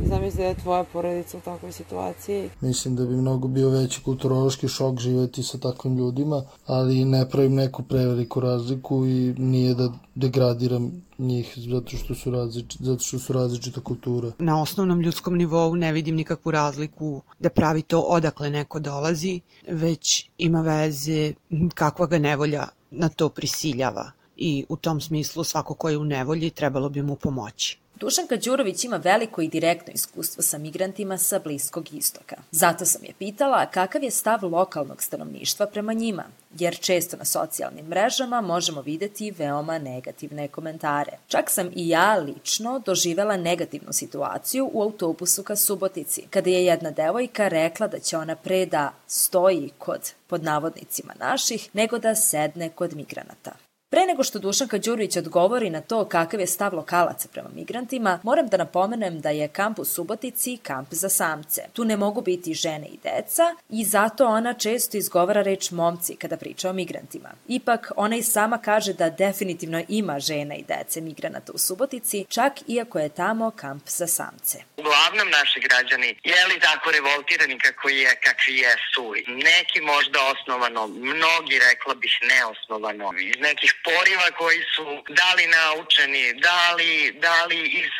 zamisli 0.05 0.37
da 0.37 0.45
je 0.45 0.55
tvoja 0.55 0.83
porodica 0.83 1.37
u 1.37 1.41
takvoj 1.41 1.71
situaciji. 1.71 2.49
Mislim 2.61 2.95
da 2.95 3.05
bi 3.05 3.15
mnogo 3.15 3.47
bio 3.47 3.69
veći 3.69 4.01
kulturološki 4.03 4.67
šok 4.67 4.99
živeti 4.99 5.43
sa 5.43 5.57
takvim 5.57 5.97
ljudima, 5.97 6.43
ali 6.65 7.05
ne 7.05 7.29
pravim 7.29 7.55
neku 7.55 7.83
preveliku 7.83 8.39
razliku 8.39 9.05
i 9.05 9.33
nije 9.37 9.73
da 9.73 9.91
degradiram 10.15 10.91
njih 11.17 11.53
zato 11.57 11.97
što 11.97 12.15
su 12.15 12.31
različita, 12.31 12.83
zato 12.83 13.03
što 13.03 13.19
su 13.19 13.33
različita 13.33 13.81
kultura. 13.81 14.31
Na 14.39 14.61
osnovnom 14.61 15.01
ljudskom 15.01 15.37
nivou 15.37 15.75
ne 15.75 15.91
vidim 15.91 16.15
nikakvu 16.15 16.51
razliku 16.51 17.21
da 17.39 17.49
pravi 17.49 17.81
to 17.81 17.99
odakle 17.99 18.49
neko 18.49 18.79
dolazi, 18.79 19.41
već 19.67 20.29
ima 20.37 20.61
veze 20.61 21.33
kakva 21.73 22.05
ga 22.05 22.17
nevolja 22.19 22.67
na 22.91 23.09
to 23.09 23.29
prisiljava 23.29 24.16
i 24.37 24.65
u 24.69 24.75
tom 24.75 25.01
smislu 25.01 25.43
svako 25.43 25.73
ko 25.73 25.89
je 25.89 25.97
u 25.97 26.03
nevolji 26.03 26.49
trebalo 26.49 26.89
bi 26.89 27.01
mu 27.01 27.15
pomoći. 27.15 27.77
Dušanka 27.99 28.35
Đurović 28.37 28.83
ima 28.83 28.97
veliko 28.97 29.41
i 29.41 29.47
direktno 29.47 29.93
iskustvo 29.93 30.43
sa 30.43 30.57
migrantima 30.57 31.17
sa 31.17 31.39
Bliskog 31.39 31.93
istoka. 31.93 32.35
Zato 32.51 32.85
sam 32.85 33.03
je 33.03 33.13
pitala 33.19 33.65
kakav 33.65 34.03
je 34.03 34.11
stav 34.11 34.39
lokalnog 34.43 35.03
stanovništva 35.03 35.65
prema 35.65 35.93
njima, 35.93 36.23
jer 36.59 36.79
često 36.79 37.17
na 37.17 37.25
socijalnim 37.25 37.85
mrežama 37.85 38.41
možemo 38.41 38.81
videti 38.81 39.31
veoma 39.31 39.79
negativne 39.79 40.47
komentare. 40.47 41.11
Čak 41.27 41.49
sam 41.49 41.67
i 41.75 41.89
ja 41.89 42.15
lično 42.15 42.79
doživela 42.85 43.37
negativnu 43.37 43.93
situaciju 43.93 44.69
u 44.73 44.81
autobusu 44.81 45.43
ka 45.43 45.55
Subotici, 45.55 46.23
kada 46.29 46.49
je 46.49 46.65
jedna 46.65 46.91
devojka 46.91 47.47
rekla 47.47 47.87
da 47.87 47.99
će 47.99 48.17
ona 48.17 48.35
pre 48.35 48.65
da 48.65 48.93
stoji 49.07 49.69
kod 49.77 50.13
pod 50.27 50.43
navodnicima 50.43 51.13
naših, 51.19 51.69
nego 51.73 51.99
da 51.99 52.15
sedne 52.15 52.69
kod 52.69 52.95
migranata. 52.95 53.66
Pre 53.89 54.05
nego 54.05 54.23
što 54.23 54.39
Dušanka 54.39 54.77
Đurović 54.77 55.17
odgovori 55.17 55.69
na 55.69 55.81
to 55.81 56.05
kakav 56.05 56.39
je 56.39 56.47
stav 56.47 56.73
lokalaca 56.75 57.27
prema 57.33 57.49
migrantima, 57.55 58.19
moram 58.23 58.47
da 58.47 58.57
napomenem 58.57 59.21
da 59.21 59.29
je 59.29 59.47
kamp 59.47 59.79
u 59.79 59.85
Subotici 59.85 60.57
kamp 60.63 60.87
za 60.91 61.09
samce. 61.09 61.61
Tu 61.73 61.85
ne 61.85 61.97
mogu 61.97 62.21
biti 62.21 62.53
žene 62.53 62.87
i 62.87 62.97
deca 63.03 63.55
i 63.69 63.85
zato 63.85 64.25
ona 64.25 64.53
često 64.53 64.97
izgovara 64.97 65.41
reč 65.41 65.71
momci 65.71 66.15
kada 66.15 66.37
priča 66.37 66.69
o 66.69 66.73
migrantima. 66.73 67.29
Ipak, 67.47 67.91
ona 67.95 68.15
i 68.15 68.23
sama 68.23 68.57
kaže 68.57 68.93
da 68.93 69.09
definitivno 69.09 69.83
ima 69.87 70.19
žena 70.19 70.55
i 70.55 70.63
dece 70.63 71.01
migranata 71.01 71.51
u 71.55 71.57
Subotici, 71.57 72.25
čak 72.29 72.53
iako 72.67 72.99
je 72.99 73.09
tamo 73.09 73.51
kamp 73.51 73.83
za 73.89 74.07
samce. 74.07 74.57
Uglavnom 74.77 75.29
naši 75.29 75.59
građani 75.59 76.07
je 76.23 76.45
li 76.49 76.59
tako 76.59 76.91
revoltirani 76.91 77.59
kako 77.59 77.89
je, 77.89 78.19
kakvi 78.23 78.53
jesu. 78.57 79.03
Neki 79.27 79.81
možda 79.81 80.19
osnovano, 80.33 80.87
mnogi 80.87 81.59
rekla 81.69 81.95
bih 81.95 82.13
neosnovano, 82.21 83.11
iz 83.19 83.35
nekih 83.39 83.73
poriva 83.83 84.31
koji 84.37 84.61
su 84.75 85.03
da 85.09 85.33
li 85.37 85.47
naučeni, 85.47 86.33
da 86.33 86.73
li, 86.77 87.11
da 87.11 87.45
li 87.45 87.61
iz 87.83 87.95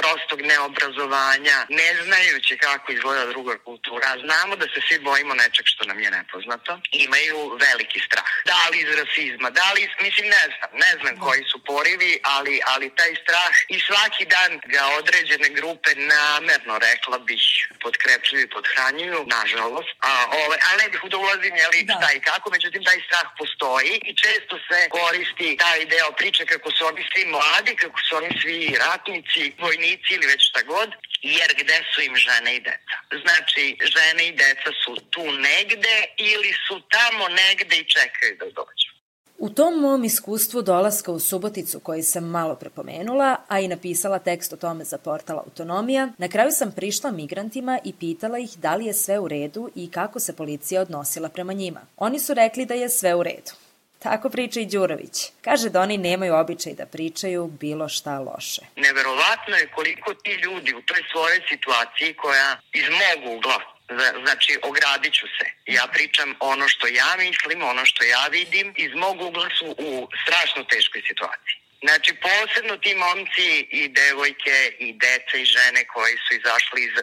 prostog 0.00 0.40
neobrazovanja, 0.52 1.56
ne 1.80 1.88
znajući 2.04 2.54
kako 2.66 2.86
izgleda 2.92 3.26
druga 3.34 3.54
kultura, 3.66 4.06
a 4.12 4.20
znamo 4.24 4.52
da 4.60 4.66
se 4.72 4.80
svi 4.86 4.98
bojimo 5.08 5.34
nečeg 5.42 5.64
što 5.72 5.82
nam 5.90 5.98
je 6.04 6.10
nepoznato, 6.10 6.72
imaju 7.06 7.38
veliki 7.66 8.00
strah. 8.06 8.30
Da 8.50 8.60
li 8.70 8.76
iz 8.80 8.90
rasizma, 9.00 9.48
da 9.60 9.66
li, 9.74 9.80
mislim, 10.06 10.26
ne 10.38 10.44
znam, 10.54 10.70
ne 10.84 10.92
znam 11.00 11.14
koji 11.24 11.42
su 11.50 11.58
porivi, 11.70 12.12
ali, 12.36 12.54
ali 12.72 12.96
taj 12.98 13.12
strah 13.22 13.54
i 13.74 13.76
svaki 13.88 14.24
dan 14.34 14.50
ga 14.74 14.84
određene 14.98 15.48
grupe 15.58 15.90
namerno, 16.14 16.74
rekla 16.88 17.18
bih, 17.28 17.44
podkrepljaju 17.84 18.42
i 18.44 18.52
podhranjuju, 18.56 19.20
nažalost. 19.36 19.92
A, 20.10 20.10
ove, 20.42 20.56
a 20.68 20.70
ne 20.80 20.86
bih 20.90 21.00
da 21.10 21.16
ulazim, 21.16 21.54
jeli, 21.62 21.80
da. 21.82 21.94
šta 21.94 22.08
i 22.12 22.20
kako, 22.28 22.46
međutim, 22.50 22.82
taj 22.88 22.98
strah 23.06 23.28
postoji 23.38 23.94
i 24.08 24.12
često 24.24 24.54
se 24.68 24.78
koristi 24.98 25.56
taj 25.64 25.80
deo 25.94 26.10
priče 26.18 26.42
kako 26.52 26.68
su 26.76 26.80
oni 26.90 27.02
svi 27.10 27.22
mladi, 27.34 27.72
kako 27.82 27.98
su 28.06 28.16
oni 28.20 28.30
svi 28.40 28.58
ratnici, 28.84 29.42
vojnici 29.58 29.87
ili 30.14 30.26
već 30.26 30.40
šta 30.48 30.60
god, 30.62 30.90
jer 31.22 31.48
gde 31.60 31.78
su 31.90 32.00
im 32.08 32.16
žene 32.16 32.56
i 32.56 32.60
deca? 32.60 32.96
Znači, 33.22 33.62
žene 33.94 34.22
i 34.28 34.32
deca 34.32 34.70
su 34.84 34.92
tu 35.10 35.24
negde 35.48 35.96
ili 36.16 36.50
su 36.64 36.74
tamo 36.96 37.24
negde 37.28 37.76
i 37.76 37.88
čekaju 37.94 38.32
da 38.40 38.44
dođu. 38.44 38.98
U 39.38 39.50
tom 39.50 39.80
mom 39.80 40.04
iskustvu 40.04 40.62
dolaska 40.62 41.12
u 41.12 41.20
Suboticu 41.20 41.80
koji 41.80 42.02
sam 42.02 42.24
malo 42.24 42.54
prepomenula, 42.54 43.36
a 43.48 43.60
i 43.60 43.68
napisala 43.68 44.18
tekst 44.18 44.52
o 44.52 44.56
tome 44.56 44.84
za 44.84 44.98
portal 44.98 45.38
Autonomija, 45.38 46.08
na 46.18 46.28
kraju 46.28 46.50
sam 46.50 46.72
prišla 46.72 47.10
migrantima 47.10 47.78
i 47.84 47.92
pitala 47.92 48.38
ih 48.38 48.58
da 48.58 48.74
li 48.74 48.86
je 48.86 48.94
sve 48.94 49.18
u 49.18 49.28
redu 49.28 49.70
i 49.74 49.90
kako 49.90 50.20
se 50.20 50.36
policija 50.36 50.82
odnosila 50.82 51.28
prema 51.28 51.52
njima. 51.52 51.80
Oni 51.96 52.18
su 52.18 52.34
rekli 52.34 52.66
da 52.66 52.74
je 52.74 52.88
sve 52.88 53.14
u 53.14 53.22
redu. 53.22 53.52
Tako 53.98 54.30
priča 54.30 54.60
i 54.60 54.66
Đurović. 54.66 55.16
Kaže 55.40 55.68
da 55.68 55.80
oni 55.80 55.98
nemaju 55.98 56.34
običaj 56.34 56.72
da 56.74 56.86
pričaju 56.86 57.46
bilo 57.46 57.88
šta 57.88 58.18
loše. 58.18 58.62
Neverovatno 58.76 59.56
je 59.56 59.70
koliko 59.74 60.14
ti 60.14 60.30
ljudi 60.30 60.74
u 60.74 60.82
toj 60.82 61.02
svojoj 61.12 61.40
situaciji 61.48 62.14
koja 62.14 62.60
iz 62.72 62.88
mog 63.00 63.36
ugla 63.36 63.78
Znači, 64.24 64.58
ogradit 64.62 65.14
ću 65.14 65.26
se. 65.36 65.46
Ja 65.66 65.86
pričam 65.92 66.34
ono 66.40 66.68
što 66.68 66.86
ja 66.86 67.10
mislim, 67.18 67.62
ono 67.62 67.86
što 67.86 68.04
ja 68.04 68.26
vidim. 68.30 68.74
Iz 68.76 68.92
mog 68.94 69.20
ugla 69.20 69.48
su 69.58 69.66
u 69.78 70.08
strašno 70.22 70.64
teškoj 70.64 71.02
situaciji. 71.08 71.56
Znači, 71.86 72.10
posebno 72.28 72.76
ti 72.76 72.94
momci 72.94 73.48
i 73.80 73.88
devojke 73.88 74.58
i 74.78 74.92
deca 74.92 75.36
i 75.38 75.44
žene 75.44 75.84
koji 75.84 76.16
su 76.24 76.30
izašli 76.34 76.78
iz 76.84 76.94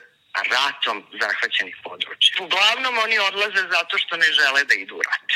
ratom 0.55 0.97
zahvaćenih 1.21 1.77
područja. 1.83 2.31
Uglavnom 2.45 2.97
oni 2.97 3.17
odlaze 3.19 3.61
zato 3.75 3.97
što 3.97 4.17
ne 4.17 4.29
žele 4.39 4.63
da 4.63 4.73
idu 4.73 4.95
u 4.95 5.01
rat. 5.07 5.29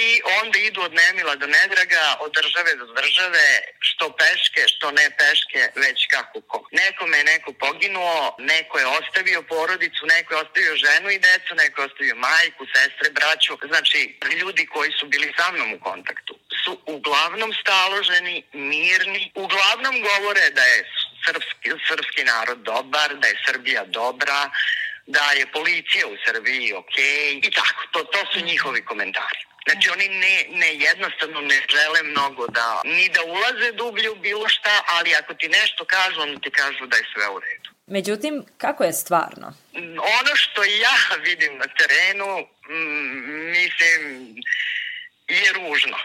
I 0.00 0.20
onda 0.42 0.58
idu 0.58 0.80
od 0.82 0.92
nemila 0.94 1.34
do 1.36 1.46
nedraga, 1.46 2.04
od 2.20 2.30
države 2.38 2.74
do 2.74 2.86
države, 3.00 3.44
što 3.80 4.04
peške, 4.22 4.62
što 4.72 4.90
ne 4.90 5.06
peške, 5.18 5.60
već 5.84 5.98
kako 6.14 6.40
ko. 6.40 6.58
Nekome 6.72 7.16
je 7.18 7.24
neko 7.24 7.52
poginuo, 7.52 8.36
neko 8.38 8.78
je 8.78 8.86
ostavio 8.86 9.42
porodicu, 9.42 10.06
neko 10.06 10.34
je 10.34 10.40
ostavio 10.40 10.76
ženu 10.76 11.10
i 11.10 11.18
decu, 11.18 11.54
neko 11.54 11.80
je 11.80 11.86
ostavio 11.86 12.14
majku, 12.14 12.62
sestre, 12.74 13.06
braću. 13.10 13.52
Znači, 13.70 14.18
ljudi 14.40 14.66
koji 14.66 14.90
su 14.98 15.06
bili 15.06 15.34
sa 15.38 15.52
mnom 15.52 15.72
u 15.72 15.80
kontaktu 15.80 16.34
su 16.64 16.72
uglavnom 16.86 17.52
staloženi, 17.60 18.36
mirni, 18.52 19.32
uglavnom 19.34 19.94
govore 20.08 20.50
da 20.50 20.64
je 20.72 20.78
srpski, 21.26 21.68
srpski 21.88 22.24
narod 22.24 22.58
dobar, 22.58 23.08
da 23.20 23.26
je 23.26 23.42
Srbija 23.46 23.84
dobra, 23.84 24.50
da 25.06 25.24
je 25.38 25.52
policija 25.52 26.06
u 26.06 26.16
Srbiji 26.26 26.72
ok 26.72 26.96
i 27.42 27.50
tako, 27.50 27.82
to, 27.92 28.04
to 28.04 28.20
su 28.32 28.40
njihovi 28.40 28.84
komentari. 28.84 29.40
Znači 29.64 29.90
oni 29.90 30.08
ne, 30.08 30.46
ne 30.48 30.74
jednostavno 30.74 31.40
ne 31.40 31.58
žele 31.70 32.02
mnogo 32.02 32.46
da, 32.46 32.80
ni 32.84 33.08
da 33.08 33.22
ulaze 33.22 33.72
dublje 33.72 34.10
u 34.10 34.14
bilo 34.14 34.48
šta, 34.48 34.84
ali 34.86 35.14
ako 35.14 35.34
ti 35.34 35.48
nešto 35.48 35.84
kažu, 35.84 36.20
oni 36.20 36.40
ti 36.40 36.50
kažu 36.50 36.86
da 36.86 36.96
je 36.96 37.04
sve 37.14 37.28
u 37.28 37.40
redu. 37.40 37.70
Međutim, 37.86 38.44
kako 38.58 38.84
je 38.84 38.92
stvarno? 38.92 39.46
Ono 40.20 40.36
što 40.36 40.64
ja 40.64 41.16
vidim 41.24 41.58
na 41.58 41.64
terenu, 41.78 42.46
mm, 42.68 43.50
mislim, 43.50 44.00
je 45.28 45.52
ružno. 45.52 45.96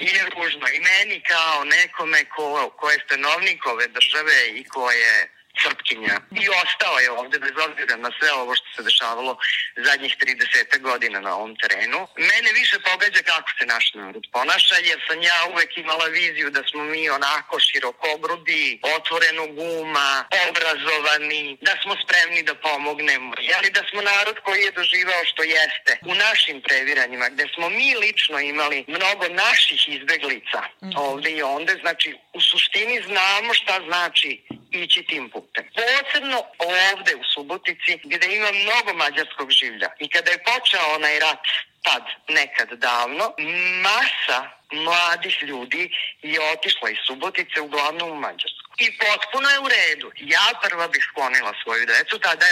Je 0.00 0.22
ružno. 0.34 0.66
I 0.76 0.80
meni 0.80 1.20
kao 1.20 1.64
nekome 1.64 2.24
ko, 2.24 2.70
ko 2.76 2.90
je 2.90 2.98
stanovnik 3.04 3.66
ove 3.66 3.88
države 3.88 4.38
i 4.54 4.64
ko 4.64 4.90
je 4.90 5.14
Srpkinja. 5.60 6.16
I 6.42 6.44
ostao 6.62 6.98
je 6.98 7.10
ovde 7.10 7.38
bez 7.38 7.56
obzira 7.68 7.96
na 7.96 8.10
sve 8.18 8.32
ovo 8.32 8.54
što 8.54 8.66
se 8.76 8.82
dešavalo 8.82 9.32
zadnjih 9.76 10.16
30 10.18 10.80
godina 10.80 11.20
na 11.20 11.36
ovom 11.36 11.56
terenu. 11.56 12.00
Mene 12.16 12.50
više 12.60 12.76
pogađa 12.90 13.22
kako 13.22 13.48
se 13.58 13.64
naš 13.66 13.94
narod 13.94 14.24
ponaša, 14.32 14.76
jer 14.88 14.98
sam 15.06 15.22
ja 15.22 15.38
uvek 15.52 15.70
imala 15.76 16.06
viziju 16.06 16.50
da 16.50 16.62
smo 16.70 16.84
mi 16.84 17.10
onako 17.10 17.60
širokogrudi, 17.60 18.80
otvorenog 18.96 19.50
uma, 19.58 20.24
obrazovani, 20.48 21.58
da 21.60 21.74
smo 21.82 21.92
spremni 22.02 22.42
da 22.42 22.54
pomognemo. 22.54 23.32
Ali 23.56 23.70
da 23.70 23.82
smo 23.90 24.00
narod 24.02 24.36
koji 24.44 24.60
je 24.62 24.78
doživao 24.80 25.22
što 25.30 25.42
jeste 25.42 25.92
u 26.10 26.14
našim 26.14 26.60
previranjima, 26.66 27.28
gde 27.28 27.44
smo 27.54 27.68
mi 27.68 27.94
lično 27.94 28.38
imali 28.40 28.84
mnogo 28.88 29.24
naših 29.28 29.88
izbeglica 29.88 30.60
ovde 30.96 31.30
i 31.30 31.42
onde, 31.42 31.72
znači 31.82 32.08
u 32.32 32.40
suštini 32.40 33.02
znamo 33.06 33.54
šta 33.54 33.80
znači 33.88 34.42
ići 34.72 35.02
tim 35.02 35.30
putem. 35.30 35.64
Posebno 35.74 36.38
ovde 36.58 37.14
u 37.14 37.24
Subotici 37.34 37.98
gde 38.04 38.36
ima 38.36 38.50
mnogo 38.52 38.98
mađarskog 38.98 39.50
življa 39.50 39.88
i 39.98 40.08
kada 40.08 40.30
je 40.30 40.44
počeo 40.44 40.94
onaj 40.94 41.18
rat 41.18 41.44
tad, 41.82 42.04
nekad 42.28 42.68
davno, 42.72 43.34
masa 43.82 44.38
mladih 44.72 45.42
ljudi 45.42 45.90
je 46.22 46.40
otišla 46.52 46.90
iz 46.90 46.96
Subotice 47.06 47.60
uglavnom 47.60 48.10
u 48.10 48.14
Mađarsku. 48.14 48.68
I 48.78 48.86
potpuno 48.98 49.48
je 49.50 49.60
u 49.60 49.68
redu. 49.68 50.12
Ja 50.16 50.46
prva 50.62 50.88
bih 50.88 51.04
sklonila 51.10 51.52
svoju 51.62 51.86
decu, 51.86 52.18
tada 52.18 52.46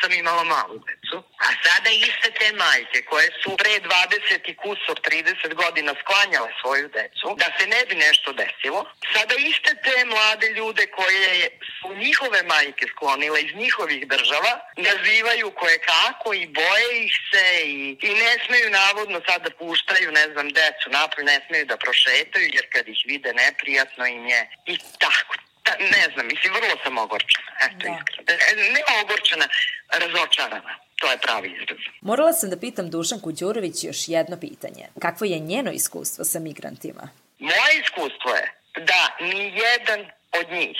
sam 0.00 0.12
imala 0.12 0.44
malu 0.44 0.78
decu. 0.88 1.16
A 1.46 1.48
sada 1.64 1.90
iste 1.90 2.28
te 2.38 2.48
majke 2.52 2.98
koje 3.10 3.28
su 3.42 3.56
pre 3.56 3.70
20 3.70 4.50
i 4.50 4.54
kusor 4.62 4.96
30 5.00 5.54
godina 5.54 5.92
sklanjale 6.00 6.50
svoju 6.60 6.88
decu, 6.88 7.26
da 7.42 7.48
se 7.56 7.64
ne 7.66 7.80
bi 7.88 7.94
nešto 7.94 8.32
desilo, 8.32 8.80
sada 9.14 9.34
iste 9.50 9.72
te 9.84 10.04
mlade 10.04 10.48
ljude 10.58 10.86
koje 10.86 11.58
su 11.78 11.88
njihove 12.04 12.42
majke 12.42 12.84
sklonile 12.92 13.42
iz 13.42 13.52
njihovih 13.54 14.08
država, 14.08 14.52
nazivaju 14.76 15.50
koje 15.50 15.78
kako 15.78 16.34
i 16.34 16.46
boje 16.46 17.04
ih 17.04 17.14
se 17.30 17.46
i, 17.64 17.98
i 18.08 18.10
ne 18.22 18.32
smeju 18.46 18.70
navodno 18.70 19.20
sad 19.28 19.42
da 19.42 19.50
puštaju, 19.50 20.12
ne 20.12 20.24
znam, 20.32 20.48
decu 20.48 20.86
napolje, 20.90 21.24
ne 21.24 21.40
smeju 21.46 21.64
da 21.66 21.76
prošetaju 21.76 22.46
jer 22.56 22.66
kad 22.72 22.88
ih 22.88 23.00
vide 23.06 23.32
neprijatno 23.34 24.06
im 24.06 24.26
je 24.26 24.40
i 24.66 24.78
tako. 24.98 25.51
Da, 25.64 25.72
ne 25.78 26.04
znam, 26.14 26.26
mislim, 26.26 26.52
vrlo 26.52 26.76
sam 26.84 26.98
ogorčena. 26.98 27.50
Eto, 27.66 27.76
da. 27.78 27.98
iskreno. 27.98 28.62
Ne 28.74 28.82
ogorčena, 29.02 29.46
razočarana. 29.92 30.78
To 31.00 31.10
je 31.10 31.18
pravi 31.18 31.48
izraz. 31.62 31.78
Morala 32.00 32.32
sam 32.32 32.50
da 32.50 32.56
pitam 32.56 32.90
Dušanku 32.90 33.32
Đurović 33.32 33.84
još 33.84 34.08
jedno 34.08 34.36
pitanje. 34.40 34.84
Kakvo 35.00 35.24
je 35.26 35.38
njeno 35.38 35.70
iskustvo 35.72 36.24
sa 36.24 36.38
migrantima? 36.38 37.08
Moje 37.38 37.72
iskustvo 37.82 38.30
je 38.30 38.52
da 38.76 39.16
ni 39.20 39.44
jedan 39.44 40.00
od 40.32 40.50
njih 40.50 40.76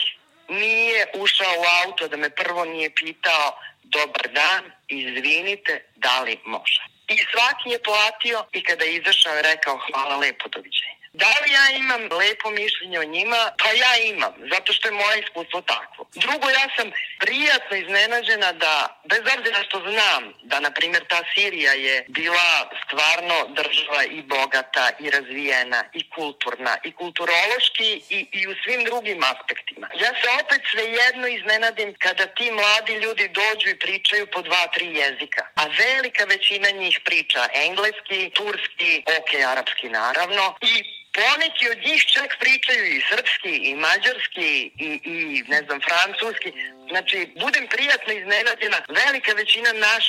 nije 0.48 1.06
ušao 1.14 1.52
u 1.58 1.64
auto 1.84 2.08
da 2.08 2.16
me 2.16 2.30
prvo 2.30 2.64
nije 2.64 2.94
pitao 2.94 3.58
dobar 3.82 4.28
dan, 4.32 4.62
izvinite, 4.88 5.84
da 5.96 6.20
li 6.22 6.38
može. 6.44 6.82
I 7.08 7.16
svaki 7.32 7.68
je 7.70 7.82
platio 7.82 8.44
i 8.52 8.62
kada 8.62 8.84
je 8.84 8.96
izašao 8.96 9.34
je 9.34 9.42
rekao 9.42 9.80
hvala 9.86 10.16
lepo, 10.16 10.48
doviđenja. 10.48 11.01
Da 11.12 11.32
li 11.42 11.52
ja 11.52 11.76
imam 11.76 12.02
lepo 12.18 12.50
mišljenje 12.50 12.98
o 12.98 13.04
njima? 13.04 13.40
Pa 13.58 13.68
ja 13.84 13.96
imam, 13.96 14.34
zato 14.52 14.72
što 14.72 14.88
je 14.88 14.92
moje 14.92 15.20
iskustvo 15.20 15.60
takvo. 15.60 16.08
Drugo, 16.14 16.50
ja 16.50 16.66
sam 16.76 16.90
prijatno 17.20 17.76
iznenađena 17.76 18.52
da, 18.52 19.00
bez 19.04 19.22
obzira 19.36 19.62
što 19.66 19.78
znam 19.90 20.32
da, 20.42 20.60
na 20.60 20.70
primjer, 20.70 21.04
ta 21.08 21.20
Sirija 21.34 21.72
je 21.72 22.04
bila 22.08 22.70
stvarno 22.84 23.36
država 23.48 24.04
i 24.04 24.22
bogata 24.22 24.90
i 24.98 25.10
razvijena 25.10 25.84
i 25.92 26.10
kulturna 26.10 26.76
i 26.84 26.92
kulturološki 26.92 27.90
i, 28.10 28.26
i 28.32 28.46
u 28.46 28.54
svim 28.62 28.84
drugim 28.84 29.20
aspektima. 29.32 29.88
Ja 29.94 30.10
se 30.20 30.28
opet 30.42 30.60
svejedno 30.72 31.26
iznenadim 31.26 31.94
kada 31.98 32.26
ti 32.26 32.50
mladi 32.50 32.94
ljudi 33.04 33.28
dođu 33.28 33.68
i 33.68 33.78
pričaju 33.78 34.26
po 34.26 34.42
dva, 34.42 34.66
tri 34.74 34.86
jezika. 34.86 35.42
A 35.54 35.62
velika 35.84 36.24
većina 36.24 36.70
njih 36.70 37.00
priča 37.04 37.48
engleski, 37.54 38.30
turski, 38.34 39.02
ok, 39.18 39.30
arapski 39.52 39.88
naravno 39.88 40.54
i 40.60 41.01
Poneki 41.18 41.64
od 41.70 41.78
njih 41.86 42.02
čak 42.14 42.36
pričaju 42.40 42.84
i 42.86 43.02
srpski, 43.10 43.54
i 43.68 43.74
mađarski, 43.74 44.50
i, 44.88 44.90
i 45.04 45.44
ne 45.48 45.60
znam, 45.66 45.80
francuski. 45.88 46.52
Znači, 46.90 47.16
budem 47.40 47.66
prijatno 47.74 48.12
iznenađena, 48.12 48.78
velika 48.88 49.32
većina 49.32 49.72
naš, 49.72 50.06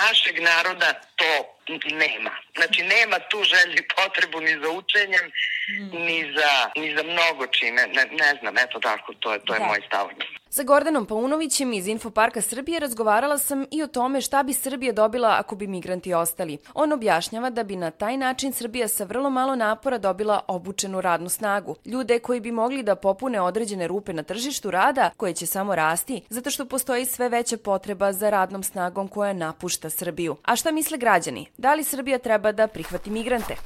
našeg 0.00 0.36
naroda 0.42 1.00
to 1.16 1.54
nema. 2.02 2.30
Znači, 2.56 2.82
nema 2.82 3.18
tu 3.30 3.38
želju 3.52 3.76
i 3.78 3.88
potrebu 3.96 4.40
ni 4.40 4.52
za 4.62 4.70
učenjem, 4.70 5.26
mm. 5.70 5.96
ni, 6.06 6.32
za, 6.36 6.52
ni 6.80 6.96
za 6.96 7.02
mnogo 7.02 7.46
čime. 7.46 7.82
Ne, 7.86 8.04
ne 8.22 8.30
znam, 8.40 8.58
eto 8.58 8.80
tako, 8.80 9.14
to 9.20 9.32
je, 9.32 9.38
to 9.44 9.54
je 9.54 9.60
da. 9.60 9.66
moj 9.66 9.80
stav. 9.86 10.08
Sa 10.54 10.62
Gordanom 10.62 11.06
Paunovićem 11.06 11.72
iz 11.72 11.86
Infoparka 11.86 12.40
Srbije 12.40 12.80
razgovarala 12.80 13.38
sam 13.38 13.66
i 13.70 13.82
o 13.82 13.86
tome 13.86 14.20
šta 14.20 14.42
bi 14.42 14.52
Srbija 14.52 14.92
dobila 14.92 15.36
ako 15.38 15.56
bi 15.56 15.66
migranti 15.66 16.14
ostali. 16.14 16.58
On 16.74 16.92
objašnjava 16.92 17.50
da 17.50 17.64
bi 17.64 17.76
na 17.76 17.90
taj 17.90 18.16
način 18.16 18.52
Srbija 18.52 18.88
sa 18.88 19.04
vrlo 19.04 19.30
malo 19.30 19.56
napora 19.56 19.98
dobila 19.98 20.40
obučenu 20.48 21.00
radnu 21.00 21.28
snagu. 21.28 21.76
Ljude 21.84 22.18
koji 22.18 22.40
bi 22.40 22.52
mogli 22.52 22.82
da 22.82 22.96
popune 22.96 23.40
određene 23.40 23.88
rupe 23.88 24.12
na 24.12 24.22
tržištu 24.22 24.70
rada, 24.70 25.10
koje 25.16 25.34
će 25.34 25.46
samo 25.46 25.74
rasti, 25.74 26.22
zato 26.28 26.50
što 26.50 26.66
postoji 26.66 27.06
sve 27.06 27.28
veća 27.28 27.56
potreba 27.56 28.12
za 28.12 28.30
radnom 28.30 28.62
snagom 28.62 29.08
koja 29.08 29.32
napušta 29.32 29.90
Srbiju. 29.90 30.36
A 30.44 30.56
šta 30.56 30.72
misle 30.72 30.98
građani? 31.04 31.46
Da 31.58 31.74
li 31.74 31.84
Srbija 31.84 32.18
treba 32.18 32.52
da 32.52 32.66
prihvati 32.66 33.10
migrante? 33.10 33.56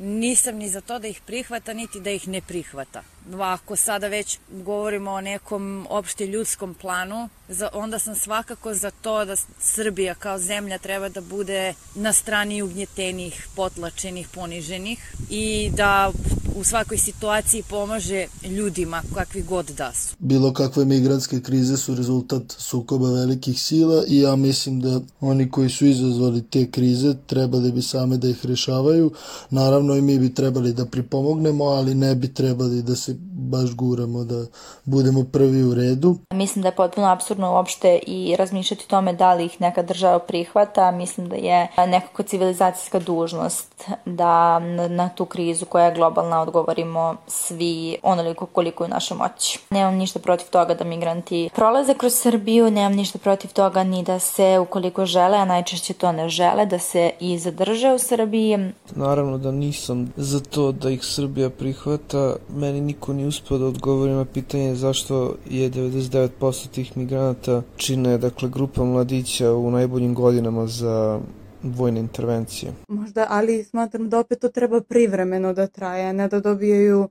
nisam 0.00 0.56
ni 0.56 0.68
za 0.68 0.80
to 0.80 0.98
da 0.98 1.08
ih 1.08 1.20
prihvata, 1.26 1.72
niti 1.72 2.00
da 2.00 2.10
ih 2.10 2.28
ne 2.28 2.40
prihvata. 2.40 3.02
Ako 3.40 3.76
sada 3.76 4.08
već 4.08 4.38
govorimo 4.48 5.10
o 5.10 5.20
nekom 5.20 5.86
opšte 5.90 6.26
ljudskom 6.26 6.74
planu, 6.74 7.28
onda 7.72 7.98
sam 7.98 8.14
svakako 8.14 8.74
za 8.74 8.90
to 8.90 9.24
da 9.24 9.36
Srbija 9.58 10.14
kao 10.14 10.38
zemlja 10.38 10.78
treba 10.78 11.08
da 11.08 11.20
bude 11.20 11.74
na 11.94 12.12
strani 12.12 12.62
ugnjetenih, 12.62 13.48
potlačenih, 13.56 14.28
poniženih 14.28 15.14
i 15.30 15.70
da 15.76 16.12
u 16.56 16.64
svakoj 16.64 16.98
situaciji 16.98 17.62
pomaže 17.62 18.26
ljudima 18.44 19.02
kakvi 19.14 19.42
god 19.42 19.66
da 19.66 19.92
su. 19.92 20.14
Bilo 20.18 20.52
kakve 20.52 20.84
migranske 20.84 21.40
krize 21.40 21.76
su 21.76 21.94
rezultat 21.94 22.42
sukoba 22.48 23.10
velikih 23.10 23.62
sila 23.62 24.04
i 24.08 24.20
ja 24.20 24.36
mislim 24.36 24.80
da 24.80 25.00
oni 25.20 25.50
koji 25.50 25.70
su 25.70 25.86
izazvali 25.86 26.42
te 26.42 26.70
krize 26.70 27.14
trebali 27.26 27.72
bi 27.72 27.82
same 27.82 28.16
da 28.16 28.28
ih 28.28 28.46
rešavaju. 28.46 29.10
Naravno 29.50 29.94
i 29.94 30.02
mi 30.02 30.18
bi 30.18 30.34
trebali 30.34 30.72
da 30.72 30.86
pripomognemo, 30.86 31.64
ali 31.64 31.94
ne 31.94 32.14
bi 32.14 32.34
trebali 32.34 32.82
da 32.82 32.96
se 32.96 33.16
baš 33.32 33.74
guramo 33.74 34.24
da 34.24 34.46
budemo 34.84 35.24
prvi 35.32 35.62
u 35.62 35.74
redu. 35.74 36.16
Mislim 36.34 36.62
da 36.62 36.68
je 36.68 36.76
potpuno 36.76 37.06
absurdno 37.06 37.52
uopšte 37.52 37.98
i 38.06 38.36
razmišljati 38.36 38.84
o 38.86 38.90
tome 38.90 39.12
da 39.12 39.34
li 39.34 39.44
ih 39.44 39.60
neka 39.60 39.82
država 39.82 40.18
prihvata. 40.18 40.90
Mislim 40.90 41.28
da 41.28 41.36
je 41.36 41.68
nekako 41.86 42.22
civilizacijska 42.22 42.98
dužnost 42.98 43.84
da 44.06 44.58
na 44.88 45.08
tu 45.08 45.24
krizu 45.24 45.64
koja 45.66 45.84
je 45.84 45.94
globalna 45.94 46.39
odgovorimo 46.40 47.16
svi 47.26 47.96
onoliko 48.02 48.46
koliko 48.46 48.84
je 48.84 48.86
u 48.86 48.90
našoj 48.90 49.16
moći. 49.16 49.58
Nemam 49.70 49.94
ništa 49.94 50.18
protiv 50.18 50.46
toga 50.50 50.74
da 50.74 50.84
migranti 50.84 51.50
prolaze 51.54 51.94
kroz 51.94 52.14
Srbiju, 52.14 52.70
nemam 52.70 52.92
ništa 52.92 53.18
protiv 53.18 53.52
toga 53.52 53.84
ni 53.84 54.02
da 54.02 54.18
se 54.18 54.58
ukoliko 54.58 55.06
žele, 55.06 55.38
a 55.38 55.44
najčešće 55.44 55.94
to 55.94 56.12
ne 56.12 56.28
žele, 56.28 56.66
da 56.66 56.78
se 56.78 57.10
i 57.20 57.38
zadrže 57.38 57.92
u 57.92 57.98
Srbiji. 57.98 58.58
Naravno 58.94 59.38
da 59.38 59.50
nisam 59.50 60.12
za 60.16 60.40
to 60.40 60.72
da 60.72 60.90
ih 60.90 61.04
Srbija 61.04 61.50
prihvata. 61.50 62.36
Meni 62.48 62.80
niko 62.80 63.12
nije 63.12 63.28
uspio 63.28 63.58
da 63.58 63.66
odgovori 63.66 64.12
na 64.12 64.24
pitanje 64.24 64.74
zašto 64.74 65.34
je 65.50 65.70
99% 65.70 66.68
tih 66.68 66.96
migranata 66.96 67.62
čine 67.76 68.18
dakle 68.18 68.48
grupa 68.48 68.84
mladića 68.84 69.52
u 69.52 69.70
najboljim 69.70 70.14
godinama 70.14 70.66
za 70.66 71.20
vojne 71.62 72.00
intervencije. 72.00 72.72
Možda, 72.88 73.26
ali 73.28 73.64
smatram 73.64 74.08
da 74.08 74.18
opet 74.18 74.40
to 74.40 74.48
treba 74.48 74.80
privremeno 74.80 75.52
da 75.52 75.66
traje, 75.66 76.12
ne 76.12 76.28
da 76.28 76.40
dobijaju 76.40 77.08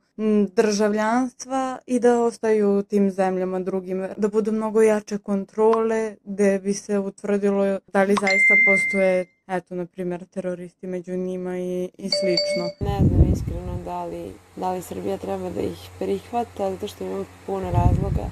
državljanstva 0.56 1.78
i 1.88 2.00
da 2.00 2.22
ostaju 2.22 2.78
u 2.78 2.84
tim 2.84 3.12
zemljama 3.12 3.60
drugim, 3.60 4.08
da 4.18 4.28
budu 4.28 4.52
mnogo 4.52 4.82
jače 4.82 5.18
kontrole, 5.18 6.16
gde 6.24 6.60
bi 6.60 6.74
se 6.74 7.00
utvrdilo 7.00 7.80
da 7.94 8.04
li 8.04 8.16
zaista 8.22 8.54
postoje 8.66 9.26
eto, 9.48 9.76
na 9.76 9.86
primjer, 9.86 10.26
teroristi 10.26 10.88
među 10.88 11.18
njima 11.18 11.58
i, 11.58 11.90
i 11.98 12.10
slično. 12.10 12.64
Ne 12.80 13.08
znam 13.08 13.34
iskreno 13.34 13.80
da 13.86 14.06
li, 14.06 14.32
da 14.56 14.74
li 14.74 14.82
Srbija 14.82 15.18
treba 15.18 15.50
da 15.50 15.62
ih 15.62 15.90
prihvata, 16.00 16.72
zato 16.72 16.88
što 16.88 17.04
imam 17.04 17.26
puno 17.46 17.72
razloga 17.72 18.26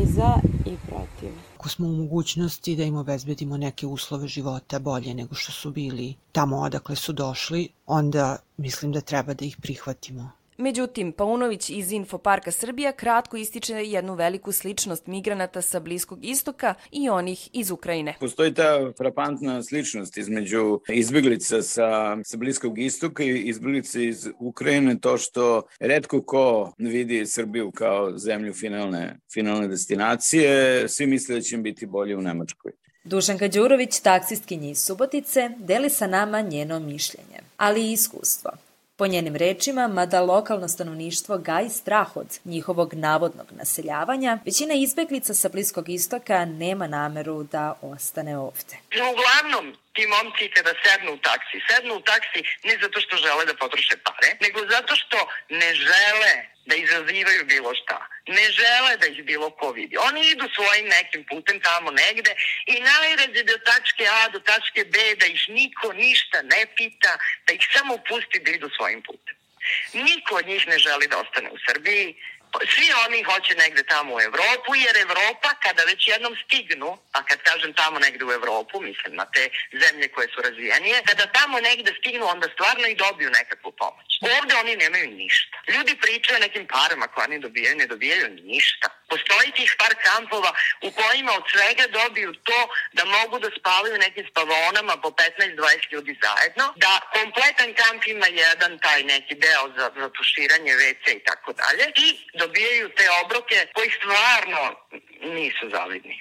i 0.00 0.06
za 0.06 0.32
i 0.66 0.76
protiv. 0.86 1.47
Ako 1.58 1.68
smo 1.68 1.88
u 1.88 1.92
mogućnosti 1.92 2.76
da 2.76 2.84
im 2.84 2.96
obezbedimo 2.96 3.56
neke 3.56 3.86
uslove 3.86 4.28
života 4.28 4.78
bolje 4.78 5.14
nego 5.14 5.34
što 5.34 5.52
su 5.52 5.70
bili 5.70 6.14
tamo 6.32 6.56
odakle 6.56 6.96
su 6.96 7.12
došli, 7.12 7.68
onda 7.86 8.36
mislim 8.56 8.92
da 8.92 9.00
treba 9.00 9.34
da 9.34 9.44
ih 9.44 9.56
prihvatimo. 9.56 10.30
Međutim, 10.60 11.12
Paunović 11.12 11.70
iz 11.70 11.92
Infoparka 11.92 12.50
Srbija 12.50 12.92
kratko 12.92 13.36
ističe 13.36 13.74
jednu 13.74 14.14
veliku 14.14 14.52
sličnost 14.52 15.06
migranata 15.06 15.62
sa 15.62 15.80
Bliskog 15.80 16.24
istoka 16.24 16.74
i 16.92 17.08
onih 17.08 17.48
iz 17.52 17.70
Ukrajine. 17.70 18.14
Postoji 18.20 18.54
ta 18.54 18.92
frapantna 18.96 19.62
sličnost 19.62 20.16
između 20.16 20.80
izbjeglica 20.88 21.62
sa, 21.62 22.16
sa 22.24 22.36
Bliskog 22.36 22.78
istoka 22.78 23.22
i 23.22 23.42
izbjeglica 23.42 24.00
iz 24.00 24.28
Ukrajine, 24.38 24.98
to 25.00 25.18
što 25.18 25.62
redko 25.80 26.22
ko 26.22 26.72
vidi 26.78 27.26
Srbiju 27.26 27.70
kao 27.70 28.18
zemlju 28.18 28.54
finalne, 28.54 29.18
finalne 29.34 29.68
destinacije, 29.68 30.88
svi 30.88 31.06
misle 31.06 31.34
da 31.34 31.40
će 31.40 31.54
im 31.56 31.62
biti 31.62 31.86
bolje 31.86 32.16
u 32.16 32.22
Nemačkoj. 32.22 32.72
Dušanka 33.04 33.48
Đurović, 33.48 34.00
taksistkinji 34.00 34.70
iz 34.70 34.78
Subotice, 34.78 35.50
deli 35.58 35.90
sa 35.90 36.06
nama 36.06 36.40
njeno 36.40 36.80
mišljenje, 36.80 37.38
ali 37.56 37.88
i 37.88 37.92
iskustvo. 37.92 38.50
Po 38.98 39.06
njenim 39.06 39.36
rečima, 39.36 39.88
mada 39.88 40.20
lokalno 40.20 40.68
stanovništvo 40.68 41.38
gaji 41.38 41.68
strah 41.68 42.16
od 42.16 42.38
njihovog 42.44 42.94
navodnog 42.94 43.46
naseljavanja, 43.52 44.38
većina 44.44 44.74
izbeglica 44.74 45.34
sa 45.34 45.48
Bliskog 45.48 45.88
istoka 45.88 46.44
nema 46.44 46.86
nameru 46.86 47.42
da 47.42 47.74
ostane 47.82 48.38
ovde. 48.38 48.76
Uglavnom, 49.12 49.76
ti 49.98 50.06
momci 50.06 50.44
kada 50.56 50.72
sednu 50.84 51.10
u 51.12 51.20
taksi, 51.28 51.56
sednu 51.68 51.94
u 51.94 52.02
taksi 52.10 52.40
ne 52.68 52.74
zato 52.82 53.00
što 53.04 53.16
žele 53.16 53.42
da 53.50 53.54
potroše 53.62 53.96
pare, 54.06 54.30
nego 54.44 54.58
zato 54.74 54.92
što 55.02 55.18
ne 55.48 55.70
žele 55.74 56.32
da 56.68 56.74
izazivaju 56.76 57.42
bilo 57.44 57.70
šta. 57.80 57.98
Ne 58.36 58.46
žele 58.60 58.92
da 59.00 59.06
ih 59.06 59.24
bilo 59.30 59.50
ko 59.50 59.70
vidi. 59.72 59.96
Oni 60.08 60.20
idu 60.28 60.46
svojim 60.54 60.86
nekim 60.96 61.24
putem 61.30 61.60
tamo 61.60 61.90
negde 61.90 62.32
i 62.66 62.74
najrađe 62.90 63.42
do 63.42 63.58
tačke 63.70 64.04
A 64.20 64.28
do 64.28 64.40
tačke 64.50 64.84
B 64.84 64.96
da 65.20 65.26
ih 65.26 65.42
niko 65.48 65.92
ništa 65.92 66.42
ne 66.42 66.62
pita, 66.76 67.12
da 67.46 67.52
ih 67.52 67.64
samo 67.74 67.94
pusti 68.08 68.38
da 68.44 68.50
idu 68.50 68.68
svojim 68.76 69.02
putem. 69.02 69.34
Niko 69.92 70.34
od 70.34 70.46
njih 70.46 70.66
ne 70.66 70.78
želi 70.78 71.06
da 71.08 71.18
ostane 71.18 71.50
u 71.50 71.58
Srbiji, 71.66 72.14
svi 72.74 72.88
oni 73.06 73.22
hoće 73.22 73.54
negde 73.54 73.82
tamo 73.82 74.14
u 74.14 74.20
Evropu, 74.20 74.70
jer 74.74 74.96
Evropa 74.96 75.50
kada 75.64 75.82
već 75.82 76.08
jednom 76.08 76.34
stignu, 76.44 76.98
a 77.12 77.18
kad 77.28 77.38
kažem 77.48 77.72
tamo 77.72 77.98
negde 77.98 78.24
u 78.24 78.32
Evropu, 78.32 78.80
mislim 78.80 79.12
na 79.20 79.26
te 79.34 79.44
zemlje 79.82 80.08
koje 80.08 80.28
su 80.34 80.38
razvijenije, 80.42 81.02
kada 81.08 81.26
tamo 81.26 81.60
negde 81.60 81.90
stignu, 82.00 82.26
onda 82.26 82.46
stvarno 82.54 82.86
i 82.88 83.00
dobiju 83.04 83.30
nekakvu 83.30 83.70
pomoć. 83.72 84.08
Ovde 84.38 84.54
oni 84.62 84.76
nemaju 84.76 85.10
ništa. 85.10 85.56
Ljudi 85.74 86.00
pričaju 86.04 86.36
o 86.36 86.44
nekim 86.46 86.66
parama 86.66 87.06
koje 87.06 87.24
oni 87.24 87.38
dobijaju, 87.38 87.76
ne 87.76 87.86
dobijaju 87.86 88.28
ništa. 88.52 88.88
Postoji 89.12 89.50
tih 89.58 89.70
par 89.78 89.94
kampova 90.08 90.52
u 90.86 90.90
kojima 90.90 91.32
od 91.38 91.44
svega 91.52 91.86
dobiju 92.00 92.30
to 92.48 92.60
da 92.92 93.04
mogu 93.04 93.38
da 93.38 93.50
spavaju 93.58 93.98
nekim 93.98 94.26
spavonama 94.30 94.96
po 95.02 95.08
15-20 95.08 95.92
ljudi 95.92 96.12
zajedno, 96.26 96.64
da 96.76 96.92
kompletan 97.16 97.70
kamp 97.80 98.02
ima 98.06 98.26
jedan 98.26 98.78
taj 98.78 99.02
neki 99.02 99.34
deo 99.34 99.64
za, 99.76 99.90
za 100.00 100.08
tuširanje 100.16 100.72
WC 100.72 101.04
i 101.16 101.24
tako 101.24 101.52
dalje 101.52 101.84
i 101.96 102.08
dobijaju 102.42 102.86
te 102.96 103.06
obroke 103.24 103.56
koji 103.74 103.88
stvarno 103.98 104.62
nisu 105.36 105.64
zavidni. 105.76 106.14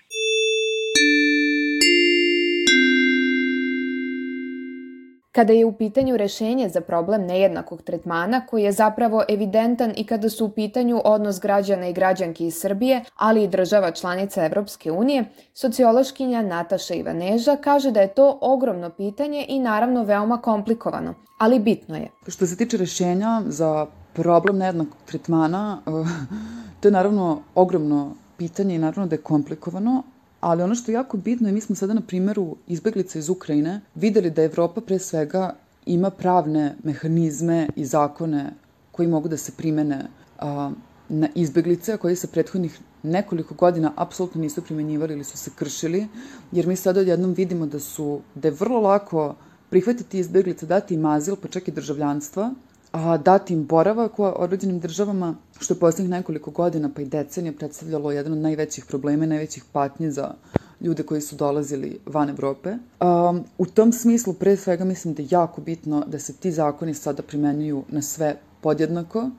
Kada 5.37 5.53
je 5.53 5.65
u 5.65 5.77
pitanju 5.77 6.17
rešenje 6.17 6.69
za 6.69 6.81
problem 6.81 7.25
nejednakog 7.25 7.81
tretmana, 7.81 8.45
koji 8.45 8.63
je 8.63 8.71
zapravo 8.71 9.23
evidentan 9.29 9.93
i 9.97 10.05
kada 10.05 10.29
su 10.29 10.45
u 10.45 10.49
pitanju 10.49 11.01
odnos 11.03 11.39
građana 11.39 11.87
i 11.87 11.93
građanki 11.93 12.45
iz 12.45 12.55
Srbije, 12.55 13.03
ali 13.15 13.43
i 13.43 13.47
država 13.47 13.91
članica 13.91 14.45
Evropske 14.45 14.91
unije, 14.91 15.25
sociološkinja 15.53 16.41
Nataša 16.41 16.93
Ivaneža 16.93 17.55
kaže 17.55 17.91
da 17.91 18.01
je 18.01 18.13
to 18.13 18.39
ogromno 18.41 18.89
pitanje 18.89 19.45
i 19.49 19.59
naravno 19.59 20.03
veoma 20.03 20.41
komplikovano, 20.41 21.13
ali 21.37 21.59
bitno 21.59 21.95
je. 21.95 22.07
Što 22.27 22.45
se 22.45 22.57
tiče 22.57 22.77
rešenja 22.77 23.41
za 23.45 23.87
problem 24.17 24.57
nejednakog 24.57 24.97
tretmana, 25.05 25.81
to 26.79 26.87
je 26.87 26.91
naravno 26.91 27.41
ogromno 27.55 28.15
pitanje 28.37 28.75
i 28.75 28.79
naravno 28.79 29.07
da 29.07 29.15
je 29.15 29.21
komplikovano, 29.21 30.03
ali 30.41 30.63
ono 30.63 30.75
što 30.75 30.91
je 30.91 30.95
jako 30.95 31.17
bitno 31.17 31.47
je 31.47 31.53
mi 31.53 31.61
smo 31.61 31.75
sada 31.75 31.93
na 31.93 32.01
primjeru 32.01 32.55
izbeglica 32.67 33.19
iz 33.19 33.29
Ukrajine 33.29 33.81
videli 33.95 34.29
da 34.29 34.43
Evropa 34.43 34.81
pre 34.81 34.99
svega 34.99 35.55
ima 35.85 36.09
pravne 36.09 36.75
mehanizme 36.83 37.67
i 37.75 37.85
zakone 37.85 38.51
koji 38.91 39.07
mogu 39.07 39.29
da 39.29 39.37
se 39.37 39.51
primene 39.57 40.05
a, 40.39 40.71
na 41.09 41.29
izbeglice, 41.35 41.97
koji 41.97 42.15
se 42.15 42.27
prethodnih 42.27 42.79
nekoliko 43.03 43.55
godina 43.55 43.93
apsolutno 43.95 44.41
nisu 44.41 44.61
primenjivali 44.61 45.13
ili 45.13 45.23
su 45.23 45.37
se 45.37 45.51
kršili, 45.55 46.07
jer 46.51 46.67
mi 46.67 46.75
sada 46.75 46.99
odjednom 46.99 47.33
vidimo 47.33 47.65
da 47.65 47.79
su, 47.79 48.21
da 48.35 48.47
je 48.47 48.57
vrlo 48.59 48.79
lako 48.81 49.35
prihvatiti 49.69 50.19
izbeglice, 50.19 50.65
dati 50.65 50.93
im 50.93 51.05
azil, 51.05 51.35
pa 51.35 51.47
čak 51.47 51.67
i 51.67 51.71
državljanstva, 51.71 52.51
a, 52.91 53.17
dati 53.17 53.53
im 53.53 53.65
boravak 53.65 54.19
u 54.19 54.23
određenim 54.23 54.79
državama, 54.79 55.35
što 55.59 55.73
je 55.73 55.79
poslednjih 55.79 56.09
nekoliko 56.09 56.51
godina 56.51 56.89
pa 56.95 57.01
i 57.01 57.05
decenija 57.05 57.53
predstavljalo 57.53 58.11
jedan 58.11 58.33
od 58.33 58.39
najvećih 58.39 58.85
problema 58.85 59.23
i 59.23 59.27
najvećih 59.27 59.63
patnje 59.71 60.11
za 60.11 60.33
ljude 60.81 61.03
koji 61.03 61.21
su 61.21 61.35
dolazili 61.35 61.99
van 62.05 62.29
Evrope. 62.29 62.69
Um, 62.71 63.43
u 63.57 63.65
tom 63.65 63.91
smislu, 63.91 64.33
pre 64.33 64.57
svega, 64.57 64.85
mislim 64.85 65.13
da 65.13 65.21
je 65.21 65.27
jako 65.31 65.61
bitno 65.61 66.03
da 66.07 66.19
se 66.19 66.33
ti 66.33 66.51
zakoni 66.51 66.93
sada 66.93 67.23
primenjuju 67.23 67.83
na 67.89 68.01
sve 68.01 68.35
podjednako 68.61 69.29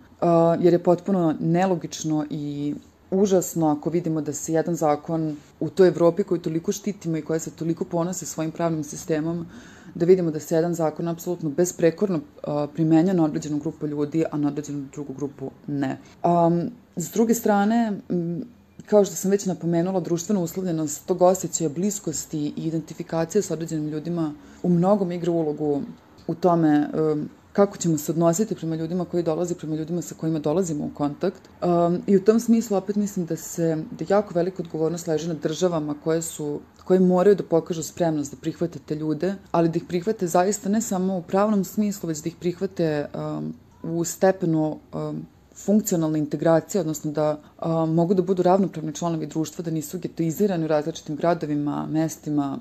jer 0.60 0.72
je 0.72 0.82
potpuno 0.82 1.34
nelogično 1.40 2.26
i 2.30 2.74
užasno 3.10 3.68
ako 3.68 3.90
vidimo 3.90 4.20
da 4.20 4.32
se 4.32 4.52
jedan 4.52 4.74
zakon 4.74 5.36
u 5.60 5.70
toj 5.70 5.88
Evropi 5.88 6.22
koju 6.22 6.40
toliko 6.40 6.72
štitimo 6.72 7.16
i 7.16 7.22
koja 7.22 7.38
se 7.38 7.50
toliko 7.50 7.84
ponose 7.84 8.26
svojim 8.26 8.50
pravnim 8.50 8.84
sistemom, 8.84 9.46
da 9.98 10.06
vidimo 10.06 10.30
da 10.30 10.40
se 10.40 10.54
jedan 10.54 10.74
zakon 10.74 11.08
apsolutno 11.08 11.50
besprekorno 11.50 12.20
primenja 12.74 13.12
na 13.12 13.24
određenu 13.24 13.58
grupu 13.58 13.86
ljudi, 13.86 14.24
a 14.30 14.36
na 14.36 14.48
određenu 14.48 14.86
drugu 14.92 15.12
grupu 15.12 15.50
ne. 15.66 15.98
Um, 16.24 16.70
s 16.96 17.10
druge 17.12 17.34
strane, 17.34 17.92
kao 18.86 19.04
što 19.04 19.14
sam 19.14 19.30
već 19.30 19.46
napomenula, 19.46 20.00
društvena 20.00 20.40
uslovljenost 20.40 21.06
tog 21.06 21.22
osjećaja 21.22 21.70
bliskosti 21.70 22.38
i 22.56 22.66
identifikacije 22.66 23.42
sa 23.42 23.54
određenim 23.54 23.88
ljudima 23.88 24.32
u 24.62 24.68
mnogom 24.68 25.12
igra 25.12 25.32
ulogu 25.32 25.82
u 26.26 26.34
tome 26.34 26.88
um, 26.94 27.28
kako 27.52 27.76
ćemo 27.76 27.98
se 27.98 28.12
odnositi 28.12 28.54
prema 28.54 28.76
ljudima 28.76 29.04
koji 29.04 29.22
dolaze, 29.22 29.54
prema 29.54 29.76
ljudima 29.76 30.02
sa 30.02 30.14
kojima 30.14 30.38
dolazimo 30.38 30.84
u 30.84 30.90
kontakt. 30.94 31.48
Um, 31.62 32.02
I 32.06 32.16
u 32.16 32.24
tom 32.24 32.40
smislu 32.40 32.76
opet 32.76 32.96
mislim 32.96 33.26
da 33.26 33.36
se, 33.36 33.84
da 33.90 34.04
jako 34.08 34.34
velika 34.34 34.62
odgovornost 34.62 35.06
leži 35.06 35.28
na 35.28 35.34
državama 35.34 35.94
koje 36.04 36.22
su 36.22 36.60
koje 36.84 37.00
moraju 37.00 37.36
da 37.36 37.44
pokažu 37.44 37.82
spremnost 37.82 38.30
da 38.30 38.36
prihvate 38.40 38.78
te 38.78 38.94
ljude, 38.94 39.34
ali 39.50 39.68
da 39.68 39.76
ih 39.76 39.84
prihvate 39.88 40.26
zaista 40.26 40.68
ne 40.68 40.80
samo 40.80 41.16
u 41.16 41.22
pravnom 41.22 41.64
smislu, 41.64 42.08
već 42.08 42.18
da 42.18 42.28
ih 42.28 42.36
prihvate 42.40 43.06
um, 43.14 43.54
u 43.82 44.04
stepenu 44.04 44.78
um, 44.92 45.26
funkcionalne 45.64 46.18
integracije, 46.18 46.80
odnosno 46.80 47.12
da 47.12 47.40
a, 47.58 47.86
mogu 47.86 48.14
da 48.14 48.22
budu 48.22 48.42
ravnopravni 48.42 48.94
članovi 48.94 49.26
društva, 49.26 49.62
da 49.62 49.70
nisu 49.70 49.98
getoizirani 49.98 50.64
u 50.64 50.68
različitim 50.68 51.16
gradovima, 51.16 51.86
mestima, 51.86 52.58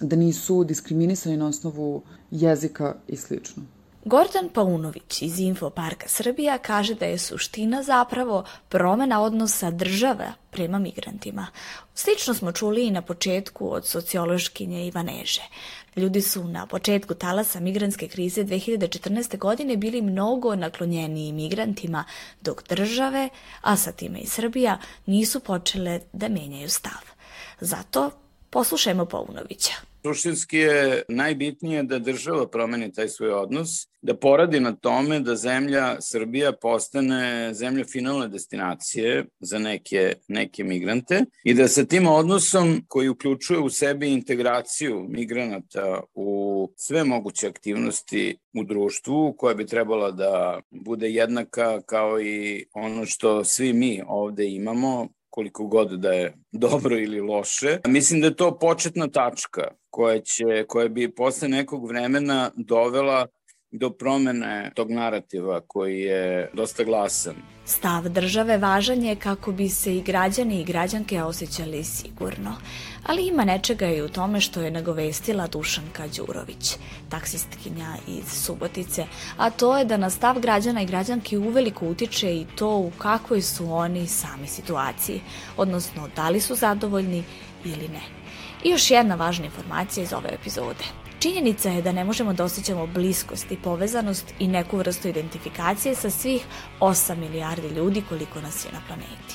da 0.00 0.16
nisu 0.16 0.64
diskriminisani 0.64 1.36
na 1.36 1.46
osnovu 1.46 2.02
jezika 2.30 2.94
i 3.08 3.16
slično. 3.16 3.62
Gordan 4.04 4.48
Paunović 4.48 5.22
iz 5.22 5.40
Infoparka 5.40 6.08
Srbija 6.08 6.58
kaže 6.58 6.94
da 6.94 7.06
je 7.06 7.18
suština 7.18 7.82
zapravo 7.82 8.44
promena 8.68 9.22
odnosa 9.22 9.70
države 9.70 10.32
prema 10.50 10.78
migrantima. 10.78 11.46
Slično 11.94 12.34
smo 12.34 12.52
čuli 12.52 12.86
i 12.86 12.90
na 12.90 13.02
početku 13.02 13.72
od 13.72 13.86
sociološkinje 13.86 14.86
Ivaneže. 14.86 15.42
Ljudi 15.96 16.22
su 16.22 16.44
na 16.44 16.66
početku 16.66 17.14
talasa 17.14 17.60
migrantske 17.60 18.08
krize 18.08 18.44
2014. 18.44 19.38
godine 19.38 19.76
bili 19.76 20.02
mnogo 20.02 20.54
naklonjeniji 20.54 21.32
migrantima, 21.32 22.04
dok 22.40 22.68
države, 22.68 23.28
a 23.60 23.76
sa 23.76 23.92
time 23.92 24.18
i 24.18 24.26
Srbija, 24.26 24.78
nisu 25.06 25.40
počele 25.40 26.00
da 26.12 26.28
menjaju 26.28 26.70
stav. 26.70 27.02
Zato 27.60 28.10
poslušajmo 28.50 29.06
Paunovića. 29.06 29.89
Suštinski 30.02 30.58
je 30.58 31.02
najbitnije 31.08 31.82
da 31.82 31.98
država 31.98 32.48
promeni 32.48 32.92
taj 32.92 33.08
svoj 33.08 33.30
odnos, 33.30 33.68
da 34.02 34.16
poradi 34.16 34.60
na 34.60 34.72
tome 34.72 35.20
da 35.20 35.36
zemlja 35.36 35.96
Srbija 36.00 36.52
postane 36.52 37.54
zemlja 37.54 37.84
finalne 37.84 38.28
destinacije 38.28 39.26
za 39.40 39.58
neke, 39.58 40.14
neke 40.28 40.64
migrante 40.64 41.24
i 41.44 41.54
da 41.54 41.68
sa 41.68 41.84
tim 41.84 42.06
odnosom 42.06 42.84
koji 42.88 43.08
uključuje 43.08 43.60
u 43.60 43.70
sebi 43.70 44.12
integraciju 44.12 45.06
migranata 45.08 46.00
u 46.14 46.72
sve 46.76 47.04
moguće 47.04 47.48
aktivnosti 47.48 48.36
u 48.54 48.64
društvu 48.64 49.34
koja 49.38 49.54
bi 49.54 49.66
trebala 49.66 50.10
da 50.10 50.60
bude 50.70 51.10
jednaka 51.10 51.80
kao 51.80 52.20
i 52.20 52.66
ono 52.74 53.06
što 53.06 53.44
svi 53.44 53.72
mi 53.72 54.02
ovde 54.06 54.48
imamo, 54.48 55.08
koliko 55.30 55.66
god 55.66 55.90
da 56.00 56.12
je 56.12 56.34
dobro 56.52 56.98
ili 56.98 57.20
loše. 57.20 57.78
Mislim 57.86 58.20
da 58.20 58.26
je 58.26 58.36
to 58.36 58.58
početna 58.58 59.08
tačka 59.08 59.62
koja, 59.90 60.20
će, 60.20 60.64
koja 60.68 60.88
bi 60.88 61.14
posle 61.14 61.48
nekog 61.48 61.88
vremena 61.88 62.50
dovela 62.56 63.26
do 63.72 63.90
promene 63.90 64.72
tog 64.74 64.90
narativa 64.90 65.60
koji 65.66 66.00
je 66.00 66.50
dosta 66.54 66.84
glasan. 66.84 67.34
Stav 67.70 68.08
države 68.08 68.56
važan 68.58 69.02
je 69.02 69.16
kako 69.16 69.52
bi 69.52 69.68
se 69.68 69.96
i 69.96 70.02
građani 70.02 70.60
i 70.60 70.64
građanke 70.64 71.22
osjećali 71.22 71.84
sigurno, 71.84 72.56
ali 73.06 73.26
ima 73.26 73.44
nečega 73.44 73.86
i 73.86 74.02
u 74.02 74.08
tome 74.08 74.40
što 74.40 74.60
je 74.60 74.70
nagovestila 74.70 75.46
Dušanka 75.46 76.08
Đurović, 76.16 76.76
taksistkinja 77.08 77.94
iz 78.08 78.24
Subotice, 78.32 79.06
a 79.36 79.50
to 79.50 79.78
je 79.78 79.84
da 79.84 79.96
na 79.96 80.10
stav 80.10 80.40
građana 80.40 80.82
i 80.82 80.86
građanki 80.86 81.36
uveliko 81.36 81.86
utiče 81.86 82.34
i 82.36 82.46
to 82.56 82.76
u 82.76 82.90
kakvoj 82.98 83.42
su 83.42 83.72
oni 83.72 84.06
sami 84.06 84.48
situaciji, 84.48 85.20
odnosno 85.56 86.08
da 86.16 86.28
li 86.28 86.40
su 86.40 86.54
zadovoljni 86.54 87.24
ili 87.64 87.88
ne. 87.88 88.02
I 88.64 88.68
još 88.68 88.90
jedna 88.90 89.14
važna 89.14 89.44
informacija 89.44 90.04
iz 90.04 90.12
ove 90.12 90.28
epizode– 90.40 90.84
Činjenica 91.20 91.70
je 91.70 91.82
da 91.82 91.92
ne 91.92 92.04
možemo 92.04 92.32
da 92.32 92.44
osjećamo 92.44 92.86
bliskost 92.86 93.52
i 93.52 93.56
povezanost 93.56 94.34
i 94.38 94.48
neku 94.48 94.76
vrstu 94.76 95.08
identifikacije 95.08 95.94
sa 95.94 96.10
svih 96.10 96.46
8 96.80 97.16
milijardi 97.16 97.68
ljudi 97.68 98.02
koliko 98.08 98.40
nas 98.40 98.64
je 98.64 98.72
na 98.72 98.80
planeti. 98.86 99.34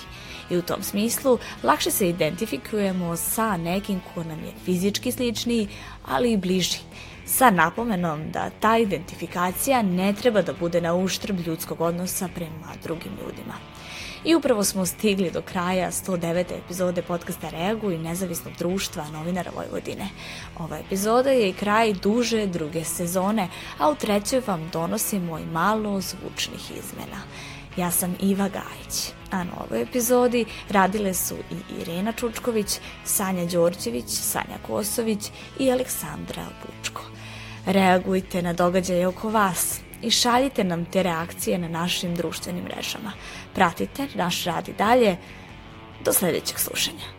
I 0.50 0.58
u 0.58 0.62
tom 0.62 0.84
smislu 0.84 1.38
lakše 1.64 1.92
se 1.92 2.10
identifikujemo 2.10 3.16
sa 3.16 3.58
nekim 3.58 4.02
ko 4.14 4.24
nam 4.24 4.44
je 4.44 4.52
fizički 4.66 5.12
sličniji, 5.12 5.68
ali 6.06 6.32
i 6.32 6.38
bliži, 6.38 6.80
sa 7.26 7.50
napomenom 7.50 8.32
da 8.32 8.50
ta 8.60 8.78
identifikacija 8.78 9.82
ne 9.82 10.14
treba 10.14 10.42
da 10.42 10.54
bude 10.54 10.82
na 10.82 10.96
uštrb 10.96 11.40
ljudskog 11.40 11.82
odnosa 11.82 12.30
prema 12.36 12.74
drugim 12.84 13.12
ljudima. 13.12 13.54
I 14.26 14.36
upravo 14.36 14.64
smo 14.64 14.86
stigli 14.86 15.32
do 15.32 15.42
kraja 15.42 15.92
109. 15.92 16.46
epizode 16.66 17.02
podcasta 17.02 17.50
Reagu 17.50 17.92
i 17.92 17.98
nezavisnog 17.98 18.54
društva 18.58 19.06
novinara 19.14 19.52
Vojvodine. 19.56 20.10
Ova 20.60 20.78
epizoda 20.78 21.30
je 21.30 21.50
i 21.50 21.54
kraj 21.54 21.94
duže 21.94 22.48
druge 22.48 22.84
sezone, 22.84 23.48
a 23.78 23.90
u 23.90 23.96
trećoj 23.96 24.42
vam 24.48 24.70
donosimo 24.74 25.40
i 25.40 25.46
malo 25.46 26.02
zvučnih 26.02 26.72
izmena. 26.72 27.22
Ja 27.78 27.92
sam 27.92 28.16
Iva 28.22 28.50
Gajić, 28.50 29.12
a 29.32 29.44
na 29.44 29.52
ovoj 29.66 29.82
epizodi 29.82 30.46
radile 30.70 31.14
su 31.14 31.36
i 31.36 31.82
Irena 31.82 32.12
Čučković, 32.12 32.80
Sanja 33.04 33.46
Đorđević, 33.46 34.10
Sanja 34.10 34.58
Kosović 34.68 35.32
i 35.60 35.72
Aleksandra 35.72 36.46
Bučko. 36.66 37.02
Reagujte 37.66 38.42
na 38.42 38.54
događaje 38.54 39.08
oko 39.08 39.30
vas, 39.30 39.80
i 40.06 40.12
šaljite 40.12 40.64
nam 40.64 40.86
te 40.86 41.04
reakcije 41.04 41.58
na 41.58 41.68
našim 41.68 42.16
društvenim 42.16 42.64
mrežama. 42.64 43.12
Pratite 43.56 44.08
naš 44.16 44.44
rad 44.44 44.68
i 44.70 44.74
dalje. 44.74 45.18
Do 46.06 46.14
sledećeg 46.14 46.60
slušanja. 46.60 47.16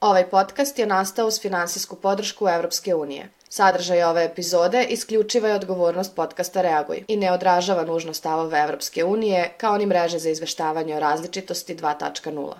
Ovaj 0.00 0.30
podcast 0.30 0.78
je 0.78 0.86
nastao 0.86 1.26
uz 1.26 1.40
finansijsku 1.40 1.96
podršku 1.96 2.48
Evropske 2.48 2.94
unije. 2.94 3.28
Sadržaj 3.54 4.02
ove 4.02 4.24
epizode 4.24 4.86
isključiva 4.90 5.48
je 5.48 5.54
odgovornost 5.54 6.14
podcasta 6.16 6.62
Reaguj 6.62 7.04
i 7.08 7.16
ne 7.16 7.32
odražava 7.32 7.84
nužno 7.84 8.14
stavove 8.14 8.60
Evropske 8.60 9.04
unije 9.04 9.52
kao 9.58 9.78
ni 9.78 9.86
mreže 9.86 10.18
za 10.18 10.30
izveštavanje 10.30 10.96
o 10.96 11.00
različitosti 11.00 11.76
2.0. 11.76 12.52